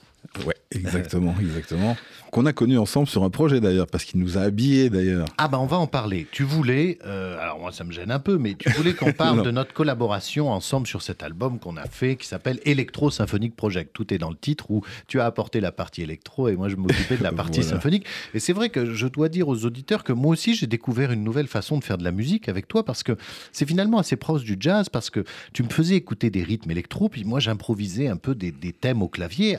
Ouais, 0.46 0.54
exactement, 0.72 1.34
exactement. 1.40 1.96
Qu'on 2.32 2.46
a 2.46 2.52
connu 2.52 2.78
ensemble 2.78 3.06
sur 3.06 3.22
un 3.22 3.30
projet 3.30 3.60
d'ailleurs, 3.60 3.86
parce 3.86 4.04
qu'il 4.04 4.18
nous 4.20 4.36
a 4.36 4.40
habillés 4.40 4.90
d'ailleurs. 4.90 5.28
Ah 5.38 5.46
bah 5.46 5.60
on 5.60 5.66
va 5.66 5.76
en 5.76 5.86
parler. 5.86 6.26
Tu 6.32 6.42
voulais, 6.42 6.98
euh, 7.04 7.38
alors 7.38 7.60
moi 7.60 7.70
ça 7.70 7.84
me 7.84 7.92
gêne 7.92 8.10
un 8.10 8.18
peu, 8.18 8.38
mais 8.38 8.54
tu 8.54 8.68
voulais 8.70 8.92
qu'on 8.92 9.12
parle 9.16 9.44
de 9.44 9.52
notre 9.52 9.72
collaboration 9.72 10.50
ensemble 10.50 10.88
sur 10.88 11.00
cet 11.02 11.22
album 11.22 11.60
qu'on 11.60 11.76
a 11.76 11.86
fait, 11.86 12.16
qui 12.16 12.26
s'appelle 12.26 12.58
Electro 12.64 13.10
Symphonic 13.10 13.54
Project. 13.54 13.92
Tout 13.92 14.12
est 14.12 14.18
dans 14.18 14.30
le 14.30 14.36
titre 14.36 14.70
où 14.70 14.82
tu 15.06 15.20
as 15.20 15.26
apporté 15.26 15.60
la 15.60 15.70
partie 15.70 16.02
électro 16.02 16.48
et 16.48 16.56
moi 16.56 16.68
je 16.68 16.74
m'occupais 16.74 17.16
de 17.16 17.22
la 17.22 17.32
partie 17.32 17.62
symphonique. 17.62 18.04
Et 18.34 18.40
c'est 18.40 18.52
vrai 18.52 18.68
que 18.68 18.92
je 18.92 19.06
dois 19.06 19.28
dire 19.28 19.46
aux 19.48 19.64
auditeurs 19.64 20.02
que 20.02 20.12
moi 20.12 20.32
aussi 20.32 20.56
j'ai 20.56 20.66
découvert 20.66 21.12
une 21.12 21.22
nouvelle 21.22 21.46
façon 21.46 21.78
de 21.78 21.84
faire 21.84 21.98
de 21.98 22.04
la 22.04 22.12
musique 22.12 22.48
avec 22.48 22.66
toi, 22.66 22.84
parce 22.84 23.04
que 23.04 23.16
c'est 23.52 23.66
finalement 23.66 23.98
assez 23.98 24.16
proche 24.16 24.42
du 24.42 24.56
jazz, 24.58 24.88
parce 24.88 25.08
que 25.08 25.24
tu 25.52 25.62
me 25.62 25.68
faisais 25.68 25.94
écouter 25.94 26.30
des 26.30 26.42
rythmes 26.42 26.72
électro, 26.72 27.08
puis 27.08 27.22
moi 27.22 27.38
j'improvisais 27.38 28.08
un 28.08 28.16
peu 28.16 28.34
des, 28.34 28.52
thèmes 28.72 29.02
au 29.02 29.08
clavier 29.08 29.58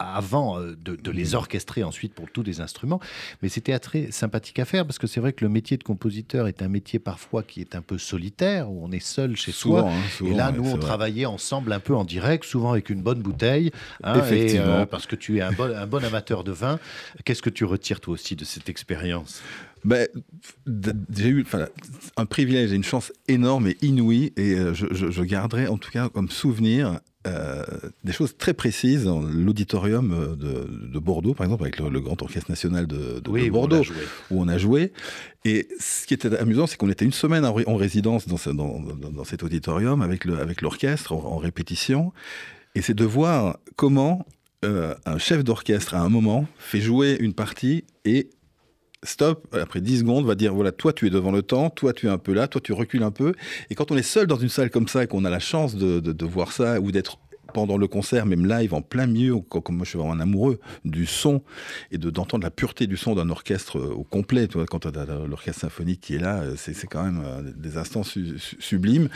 avant 0.00 0.58
euh, 0.58 0.76
de, 0.76 1.10
les 1.10 1.32
mmh. 1.32 1.34
orchestrer 1.34 1.84
ensuite 1.84 2.14
pour 2.14 2.30
tous 2.30 2.42
les 2.42 2.60
instruments. 2.60 3.00
Mais 3.42 3.48
c'était 3.48 3.78
très 3.78 4.10
sympathique 4.10 4.58
à 4.58 4.64
faire 4.64 4.86
parce 4.86 4.98
que 4.98 5.06
c'est 5.06 5.20
vrai 5.20 5.32
que 5.32 5.44
le 5.44 5.50
métier 5.50 5.76
de 5.76 5.84
compositeur 5.84 6.48
est 6.48 6.62
un 6.62 6.68
métier 6.68 6.98
parfois 6.98 7.42
qui 7.42 7.60
est 7.60 7.74
un 7.74 7.82
peu 7.82 7.98
solitaire, 7.98 8.70
où 8.70 8.84
on 8.84 8.90
est 8.90 9.04
seul 9.04 9.36
chez 9.36 9.52
soi. 9.52 9.88
Hein, 9.88 10.26
et 10.26 10.32
là, 10.32 10.52
nous, 10.52 10.68
on 10.68 10.78
travaillait 10.78 11.26
ensemble 11.26 11.72
un 11.72 11.80
peu 11.80 11.94
en 11.94 12.04
direct, 12.04 12.44
souvent 12.44 12.72
avec 12.72 12.90
une 12.90 13.02
bonne 13.02 13.20
bouteille. 13.20 13.70
Hein, 14.02 14.18
Effectivement. 14.18 14.80
Euh, 14.80 14.86
parce 14.86 15.06
que 15.06 15.16
tu 15.16 15.38
es 15.38 15.40
un 15.42 15.52
bon, 15.52 15.74
un 15.74 15.86
bon 15.86 16.02
amateur 16.04 16.44
de 16.44 16.52
vin. 16.52 16.78
Qu'est-ce 17.24 17.42
que 17.42 17.50
tu 17.50 17.64
retires 17.64 18.00
toi 18.00 18.14
aussi 18.14 18.36
de 18.36 18.44
cette 18.44 18.68
expérience? 18.68 19.42
Ben, 19.84 20.06
j'ai 21.14 21.28
eu 21.28 21.46
un 22.16 22.26
privilège 22.26 22.72
et 22.72 22.74
une 22.74 22.84
chance 22.84 23.12
énorme 23.28 23.68
et 23.68 23.78
inouïe, 23.80 24.32
et 24.36 24.54
euh, 24.54 24.74
je, 24.74 24.86
je, 24.92 25.22
garderai 25.22 25.68
en 25.68 25.78
tout 25.78 25.90
cas 25.90 26.10
comme 26.10 26.28
souvenir 26.28 27.00
euh, 27.26 27.64
des 28.02 28.12
choses 28.12 28.36
très 28.38 28.54
précises 28.54 29.04
dans 29.04 29.20
l'auditorium 29.20 30.12
euh, 30.12 30.36
de, 30.36 30.98
Bordeaux, 30.98 31.34
par 31.34 31.44
exemple, 31.44 31.62
avec 31.62 31.78
le, 31.78 32.00
Grand 32.00 32.20
Orchestre 32.22 32.50
National 32.50 32.86
de, 32.86 33.20
Bordeaux, 33.50 33.82
où 34.30 34.40
on, 34.40 34.48
a 34.48 34.58
joué. 34.58 34.92
Et 35.44 35.68
ce 35.78 36.06
qui 36.06 36.14
était 36.14 36.34
amusant, 36.36 36.66
c'est 36.66 36.76
qu'on 36.76 36.90
était 36.90 37.04
une 37.04 37.12
semaine 37.12 37.44
en, 37.44 37.76
résidence 37.76 38.26
dans, 38.26 38.38
dans, 38.46 39.24
cet 39.24 39.42
auditorium 39.42 40.02
avec 40.02 40.24
l'orchestre 40.24 41.12
avec 41.12 41.24
en, 41.24 41.32
en, 41.32 41.36
répétition. 41.36 42.12
Et 42.74 42.82
c'est 42.82 42.94
de 42.94 43.04
voir 43.04 43.58
comment 43.76 44.26
euh, 44.64 44.94
un 45.06 45.16
chef 45.16 45.42
d'orchestre, 45.42 45.94
à 45.94 46.00
un 46.00 46.10
moment, 46.10 46.46
fait 46.58 46.80
jouer 46.80 47.16
une 47.20 47.32
partie 47.32 47.84
et 48.04 48.28
stop, 49.04 49.54
après 49.58 49.80
10 49.80 50.00
secondes, 50.00 50.26
va 50.26 50.34
dire 50.34 50.54
voilà, 50.54 50.72
toi 50.72 50.92
tu 50.92 51.06
es 51.06 51.10
devant 51.10 51.32
le 51.32 51.42
temps, 51.42 51.70
toi 51.70 51.92
tu 51.92 52.06
es 52.06 52.10
un 52.10 52.18
peu 52.18 52.32
là, 52.32 52.48
toi 52.48 52.60
tu 52.60 52.72
recules 52.72 53.02
un 53.02 53.10
peu. 53.10 53.34
Et 53.70 53.74
quand 53.74 53.90
on 53.90 53.96
est 53.96 54.02
seul 54.02 54.26
dans 54.26 54.36
une 54.36 54.48
salle 54.48 54.70
comme 54.70 54.88
ça 54.88 55.04
et 55.04 55.06
qu'on 55.06 55.24
a 55.24 55.30
la 55.30 55.38
chance 55.38 55.74
de, 55.74 56.00
de 56.00 56.26
voir 56.26 56.52
ça 56.52 56.80
ou 56.80 56.92
d'être 56.92 57.18
pendant 57.50 57.76
le 57.76 57.86
concert, 57.86 58.26
même 58.26 58.46
live, 58.46 58.74
en 58.74 58.82
plein 58.82 59.06
milieu, 59.06 59.38
comme 59.40 59.76
moi 59.76 59.84
je 59.84 59.90
suis 59.90 59.98
vraiment 59.98 60.18
amoureux 60.20 60.60
du 60.84 61.06
son 61.06 61.42
et 61.90 61.98
de 61.98 62.10
d'entendre 62.10 62.44
la 62.44 62.50
pureté 62.50 62.86
du 62.86 62.96
son 62.96 63.14
d'un 63.14 63.30
orchestre 63.30 63.78
euh, 63.78 63.92
au 63.94 64.04
complet. 64.04 64.48
Quand 64.68 64.80
tu 64.80 64.88
as 64.88 65.06
l'orchestre 65.26 65.62
symphonique 65.62 66.00
qui 66.00 66.14
est 66.14 66.18
là, 66.18 66.40
euh, 66.40 66.54
c'est 66.56 66.86
quand 66.86 67.04
même 67.04 67.22
euh, 67.24 67.42
des 67.56 67.76
instants 67.76 68.02
sublimes. 68.02 69.08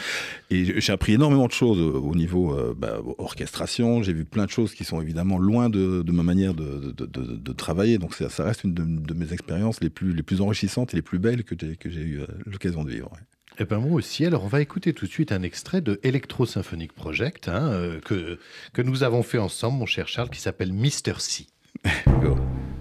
Et 0.51 0.81
j'ai 0.81 0.93
appris 0.93 1.15
énormément 1.15 1.47
de 1.47 1.53
choses 1.53 1.81
au 1.81 2.15
niveau 2.15 2.57
bah, 2.77 2.99
orchestration. 3.19 4.03
J'ai 4.03 4.13
vu 4.13 4.25
plein 4.25 4.45
de 4.45 4.51
choses 4.51 4.75
qui 4.75 4.85
sont 4.85 5.01
évidemment 5.01 5.39
loin 5.39 5.69
de, 5.69 6.05
ma 6.11 6.23
manière 6.23 6.55
de, 6.55 7.53
travailler. 7.53 7.99
Donc 7.99 8.15
ça, 8.15 8.45
reste 8.45 8.65
une 8.65 8.75
de, 8.75 9.15
mes 9.15 9.33
expériences 9.33 9.81
les 9.81 9.91
plus 9.91 10.41
enrichissantes 10.41 10.93
et 10.95 10.97
les 10.97 11.03
plus 11.03 11.19
belles 11.19 11.45
que 11.45 11.91
j'ai 11.91 12.01
eu 12.01 12.21
l'occasion 12.47 12.85
de 12.85 12.91
vivre. 12.91 13.11
Eh 13.59 13.65
ben 13.65 13.79
moi 13.79 13.93
aussi. 13.93 14.27
Alors 14.27 14.45
on 14.45 14.49
va 14.49 14.61
écouter 14.61 14.93
tout 14.93 15.07
de 15.07 15.11
suite 15.11 15.31
un 15.31 15.43
extrait 15.43 15.81
de 15.81 16.01
Electro 16.03 16.45
Symphonic 16.45 16.93
Project 16.93 17.49
hein, 17.49 17.69
euh, 17.69 18.01
que, 18.01 18.39
que 18.73 18.83
nous 18.83 19.05
avons 19.05 19.23
fait 19.23 19.39
ensemble, 19.39 19.79
mon 19.79 19.87
cher 19.87 20.09
Charles, 20.09 20.31
qui 20.31 20.41
s'appelle 20.41 20.73
Mister 20.73 21.15
C. 21.19 21.47
un 21.85 22.74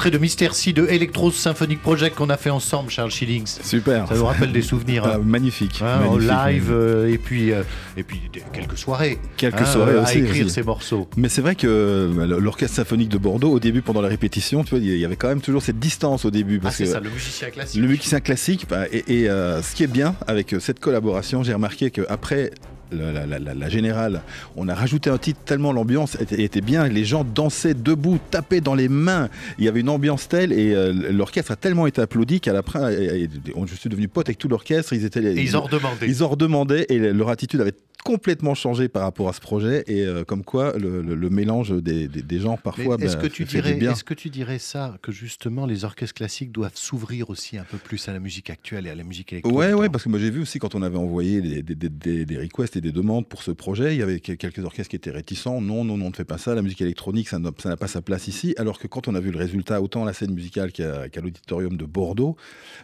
extrait 0.00 0.10
de 0.10 0.16
Mystère 0.16 0.54
C 0.54 0.72
de 0.72 0.86
Electro 0.86 1.30
Symphonic 1.30 1.82
Project 1.82 2.16
qu'on 2.16 2.30
a 2.30 2.38
fait 2.38 2.48
ensemble, 2.48 2.88
Charles 2.88 3.10
Schillings. 3.10 3.58
Super. 3.62 4.08
Ça 4.08 4.14
nous 4.14 4.24
rappelle 4.24 4.50
des 4.50 4.62
souvenirs. 4.62 5.04
Ah, 5.04 5.18
magnifique. 5.18 5.82
Hein, 5.82 6.18
live 6.18 6.70
euh, 6.70 7.12
et 7.12 7.18
puis 7.18 7.52
euh, 7.52 7.64
et 7.98 8.02
puis 8.02 8.18
quelques 8.50 8.78
soirées. 8.78 9.18
Quelques 9.36 9.60
hein, 9.60 9.66
soirées 9.66 9.98
à 9.98 10.14
écrire 10.14 10.48
ces 10.48 10.62
morceaux. 10.62 11.06
Mais 11.18 11.28
c'est 11.28 11.42
vrai 11.42 11.54
que 11.54 12.10
bah, 12.16 12.24
l'orchestre 12.24 12.76
symphonique 12.76 13.10
de 13.10 13.18
Bordeaux, 13.18 13.50
au 13.50 13.60
début, 13.60 13.82
pendant 13.82 14.00
la 14.00 14.08
répétition, 14.08 14.64
tu 14.64 14.70
vois, 14.70 14.78
il 14.78 14.96
y 14.96 15.04
avait 15.04 15.16
quand 15.16 15.28
même 15.28 15.42
toujours 15.42 15.60
cette 15.60 15.78
distance 15.78 16.24
au 16.24 16.30
début. 16.30 16.58
ah, 16.64 16.70
c'est 16.70 16.86
ça, 16.86 17.00
le 17.00 17.10
musicien 17.10 17.50
classique. 17.50 17.82
Le 17.82 17.86
musicien 17.86 18.20
classique. 18.20 18.66
Bah, 18.70 18.84
et, 18.90 19.28
euh, 19.28 19.60
ce 19.60 19.74
qui 19.74 19.82
est 19.82 19.92
bien 19.92 20.14
avec 20.26 20.54
cette 20.60 20.80
collaboration, 20.80 21.42
j'ai 21.42 21.52
remarqué 21.52 21.90
qu'après 21.90 22.52
la, 22.92 23.68
générale, 23.68 24.22
on 24.56 24.68
a 24.68 24.74
rajouté 24.74 25.10
un 25.10 25.18
titre 25.18 25.40
tellement 25.44 25.72
l'ambiance 25.72 26.16
était, 26.20 26.60
bien, 26.60 26.88
les 26.88 27.04
gens 27.04 27.24
dansaient 27.24 27.74
debout, 27.74 28.18
tapaient 28.30 28.60
dans 28.60 28.74
les 28.74 28.88
mains, 28.88 29.28
il 29.58 29.64
y 29.64 29.68
avait 29.68 29.80
une 29.80 29.88
ambiance 29.88 30.28
telle 30.28 30.52
et 30.52 30.74
euh, 30.74 30.92
l'orchestre 31.12 31.52
a 31.52 31.56
tellement 31.56 31.86
été 31.86 32.00
applaudi 32.00 32.40
qu'à 32.40 32.52
la 32.52 32.62
fin, 32.62 32.90
je 32.90 33.74
suis 33.74 33.88
devenu 33.88 34.08
pote 34.08 34.28
avec 34.28 34.38
tout 34.38 34.48
l'orchestre, 34.48 34.92
ils 34.92 35.04
étaient, 35.04 35.34
ils, 35.34 35.56
ont 35.56 35.62
redemandé, 35.62 36.06
ils 36.06 36.24
ont 36.24 36.28
redemandé 36.28 36.86
et 36.88 36.98
leur 36.98 37.28
attitude 37.28 37.60
avait 37.60 37.74
complètement 38.02 38.54
changé 38.54 38.88
par 38.88 39.02
rapport 39.02 39.28
à 39.28 39.32
ce 39.32 39.40
projet 39.40 39.84
et 39.86 40.04
euh, 40.04 40.24
comme 40.24 40.44
quoi 40.44 40.74
le, 40.78 41.30
mélange 41.30 41.70
des, 41.70 42.40
gens 42.40 42.56
parfois 42.56 42.96
est-ce 42.98 43.16
bah, 43.16 43.22
que 43.22 43.26
tu 43.26 43.44
dirais 43.44 43.78
est-ce 43.78 44.04
que 44.04 44.14
tu 44.14 44.30
dirais 44.30 44.58
ça 44.58 44.96
que 45.02 45.12
justement 45.12 45.66
les 45.66 45.84
orchestres 45.84 46.14
classiques 46.14 46.52
doivent 46.52 46.76
s'ouvrir 46.76 47.30
aussi 47.30 47.58
un 47.58 47.64
peu 47.64 47.76
plus 47.76 48.08
à 48.08 48.12
la 48.12 48.20
musique 48.20 48.50
actuelle 48.50 48.86
et 48.86 48.90
à 48.90 48.94
la 48.94 49.04
musique 49.04 49.32
électronique 49.32 49.58
ouais 49.58 49.72
ouais 49.74 49.88
parce 49.88 50.04
que 50.04 50.08
moi 50.08 50.18
j'ai 50.18 50.30
vu 50.30 50.42
aussi 50.42 50.58
quand 50.58 50.74
on 50.74 50.82
avait 50.82 50.96
envoyé 50.96 51.62
des, 51.62 52.24
des, 52.24 52.38
requests 52.38 52.76
des 52.80 52.92
demandes 52.92 53.28
pour 53.28 53.42
ce 53.42 53.50
projet. 53.50 53.94
Il 53.94 53.98
y 53.98 54.02
avait 54.02 54.20
quelques 54.20 54.64
orchestres 54.64 54.90
qui 54.90 54.96
étaient 54.96 55.10
réticents. 55.10 55.60
Non, 55.60 55.84
non, 55.84 55.96
non, 55.96 56.06
on 56.06 56.10
ne 56.10 56.14
fait 56.14 56.24
pas 56.24 56.38
ça. 56.38 56.54
La 56.54 56.62
musique 56.62 56.80
électronique, 56.80 57.28
ça 57.28 57.38
n'a 57.38 57.52
pas 57.52 57.86
sa 57.86 58.02
place 58.02 58.28
ici. 58.28 58.54
Alors 58.58 58.78
que 58.78 58.86
quand 58.86 59.08
on 59.08 59.14
a 59.14 59.20
vu 59.20 59.30
le 59.30 59.38
résultat, 59.38 59.80
autant 59.80 60.04
la 60.04 60.12
scène 60.12 60.32
musicale 60.32 60.72
qu'à 60.72 61.08
l'auditorium 61.20 61.76
de 61.76 61.84
Bordeaux, 61.84 62.36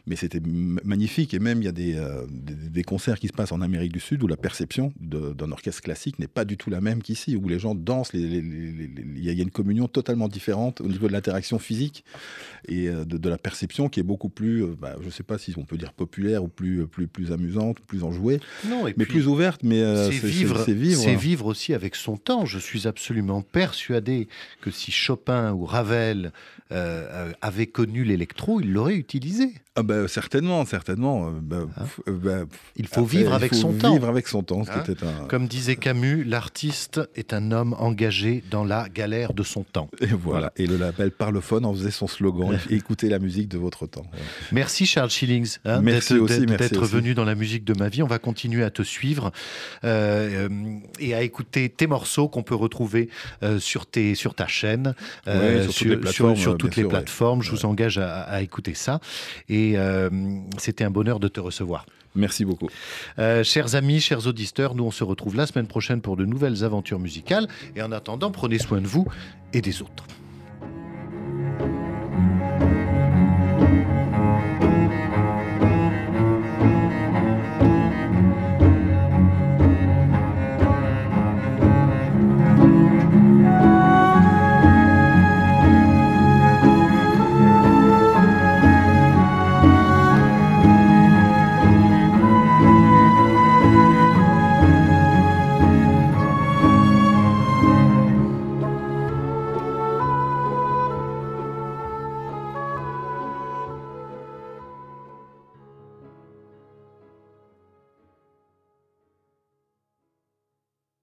mais 0.06 0.16
c'était 0.16 0.40
magnifique. 0.40 1.34
Et 1.34 1.38
même, 1.38 1.62
il 1.62 1.64
y 1.64 1.68
a 1.68 1.72
des, 1.72 2.00
des, 2.30 2.82
concerts 2.82 3.18
qui 3.18 3.28
se 3.28 3.32
passent 3.32 3.52
en 3.52 3.60
Amérique 3.60 3.92
du 3.92 4.00
Sud 4.00 4.22
où 4.22 4.26
la 4.26 4.36
perception 4.36 4.92
d'un 5.00 5.50
orchestre 5.50 5.82
classique 5.82 6.18
n'est 6.18 6.28
pas 6.28 6.44
du 6.44 6.56
tout 6.56 6.70
la 6.70 6.80
même 6.80 7.02
qu'ici, 7.02 7.36
où 7.36 7.48
les 7.48 7.58
gens 7.58 7.74
dansent. 7.74 8.10
Il 8.14 9.24
y, 9.24 9.28
a 9.28 9.32
une 9.32 9.50
communion 9.50 9.88
totalement 9.88 10.28
différente 10.28 10.80
au 10.80 10.88
niveau 10.88 11.08
de 11.08 11.12
l'interaction 11.12 11.58
physique 11.58 12.04
et 12.68 12.88
de, 12.88 13.28
la 13.28 13.38
perception 13.38 13.88
qui 13.88 14.00
est 14.00 14.04
beaucoup 14.04 14.28
plus, 14.28 14.64
bah, 14.80 14.96
je 15.00 15.06
ne 15.06 15.10
sais 15.10 15.22
pas 15.22 15.38
si 15.38 15.52
on 15.56 15.64
peut 15.64 15.76
dire 15.76 15.92
populaire 15.92 16.44
ou 16.44 16.48
plus, 16.48 16.86
plus, 16.86 17.06
plus 17.06 17.32
amusante, 17.32 17.80
plus 17.80 18.02
enjouée, 18.02 18.40
non, 18.68 18.84
mais 18.84 19.06
plus 19.06 19.26
ouverte. 19.26 19.62
Mais 19.62 19.82
c'est 19.94 20.26
vivre, 20.26 20.62
c'est 20.64 20.72
vivre. 20.72 21.18
vivre 21.18 21.46
aussi 21.46 21.74
avec 21.74 21.94
son 21.94 22.16
temps. 22.16 22.44
Je 22.44 22.58
suis 22.58 22.86
absolument 22.86 23.42
persuadé 23.42 24.28
que 24.60 24.70
si 24.70 24.90
Chopin 24.92 25.52
ou 25.52 25.64
Ravel 25.64 26.32
euh, 26.72 27.32
avait 27.42 27.66
connu 27.66 28.04
l'électro, 28.04 28.60
il 28.60 28.72
l'aurait 28.72 28.96
utilisé. 28.96 29.52
Ah 29.78 29.82
ben, 29.82 30.08
certainement, 30.08 30.64
certainement. 30.64 31.28
Euh, 31.28 31.30
ben, 31.40 31.68
euh, 32.08 32.12
ben, 32.12 32.46
il 32.76 32.86
faut 32.86 33.04
vivre 33.04 33.34
avec 33.34 33.54
son 33.54 33.74
temps. 33.74 33.92
Vivre 33.92 34.08
avec 34.08 34.26
son 34.26 34.42
temps. 34.42 34.62
Hein 34.62 35.26
Comme 35.28 35.48
disait 35.48 35.76
Camus, 35.76 36.24
l'artiste 36.24 37.00
est 37.14 37.34
un 37.34 37.52
homme 37.52 37.76
engagé 37.78 38.42
dans 38.50 38.64
la 38.64 38.88
galère 38.88 39.34
de 39.34 39.42
son 39.42 39.64
temps. 39.64 39.90
Et 40.00 40.06
voilà. 40.06 40.50
Et 40.56 40.66
le 40.66 40.78
label 40.78 41.10
Parlophone 41.10 41.66
en 41.66 41.74
faisait 41.74 41.90
son 41.90 42.06
slogan 42.06 42.58
écoutez 42.70 43.10
la 43.10 43.18
musique 43.18 43.48
de 43.48 43.58
votre 43.58 43.86
temps. 43.86 44.06
Merci 44.50 44.86
Charles 44.86 45.10
Schillings 45.10 45.58
hein, 45.66 45.82
d'être 45.82 46.86
venu 46.86 47.14
dans 47.14 47.24
la 47.24 47.34
musique 47.34 47.64
de 47.64 47.74
ma 47.78 47.90
vie. 47.90 48.02
On 48.02 48.06
va 48.06 48.18
continuer 48.18 48.64
à 48.64 48.70
te 48.70 48.82
suivre 48.82 49.26
euh, 49.26 49.30
et 49.82 51.14
à 51.14 51.22
écouter 51.22 51.68
tes 51.68 51.86
morceaux 51.86 52.28
qu'on 52.28 52.42
peut 52.42 52.54
retrouver 52.54 53.08
sur, 53.58 53.86
tes, 53.86 54.14
sur 54.14 54.34
ta 54.34 54.46
chaîne, 54.46 54.94
sur, 55.70 56.56
toutes 56.56 56.76
les 56.76 56.84
plateformes. 56.84 57.42
Je 57.42 57.50
vous 57.50 57.66
engage 57.66 57.98
à, 57.98 58.22
à 58.22 58.42
écouter 58.42 58.74
ça. 58.74 59.00
Et 59.48 59.74
euh, 59.76 60.10
c'était 60.58 60.84
un 60.84 60.90
bonheur 60.90 61.20
de 61.20 61.28
te 61.28 61.40
recevoir. 61.40 61.86
Merci 62.14 62.44
beaucoup. 62.44 62.68
Euh, 63.18 63.44
chers 63.44 63.74
amis, 63.74 64.00
chers 64.00 64.26
auditeurs, 64.26 64.74
nous 64.74 64.84
on 64.84 64.90
se 64.90 65.04
retrouve 65.04 65.36
la 65.36 65.46
semaine 65.46 65.66
prochaine 65.66 66.00
pour 66.00 66.16
de 66.16 66.24
nouvelles 66.24 66.64
aventures 66.64 66.98
musicales. 66.98 67.46
Et 67.74 67.82
en 67.82 67.92
attendant, 67.92 68.30
prenez 68.30 68.58
soin 68.58 68.80
de 68.80 68.86
vous 68.86 69.06
et 69.52 69.60
des 69.60 69.82
autres. 69.82 70.04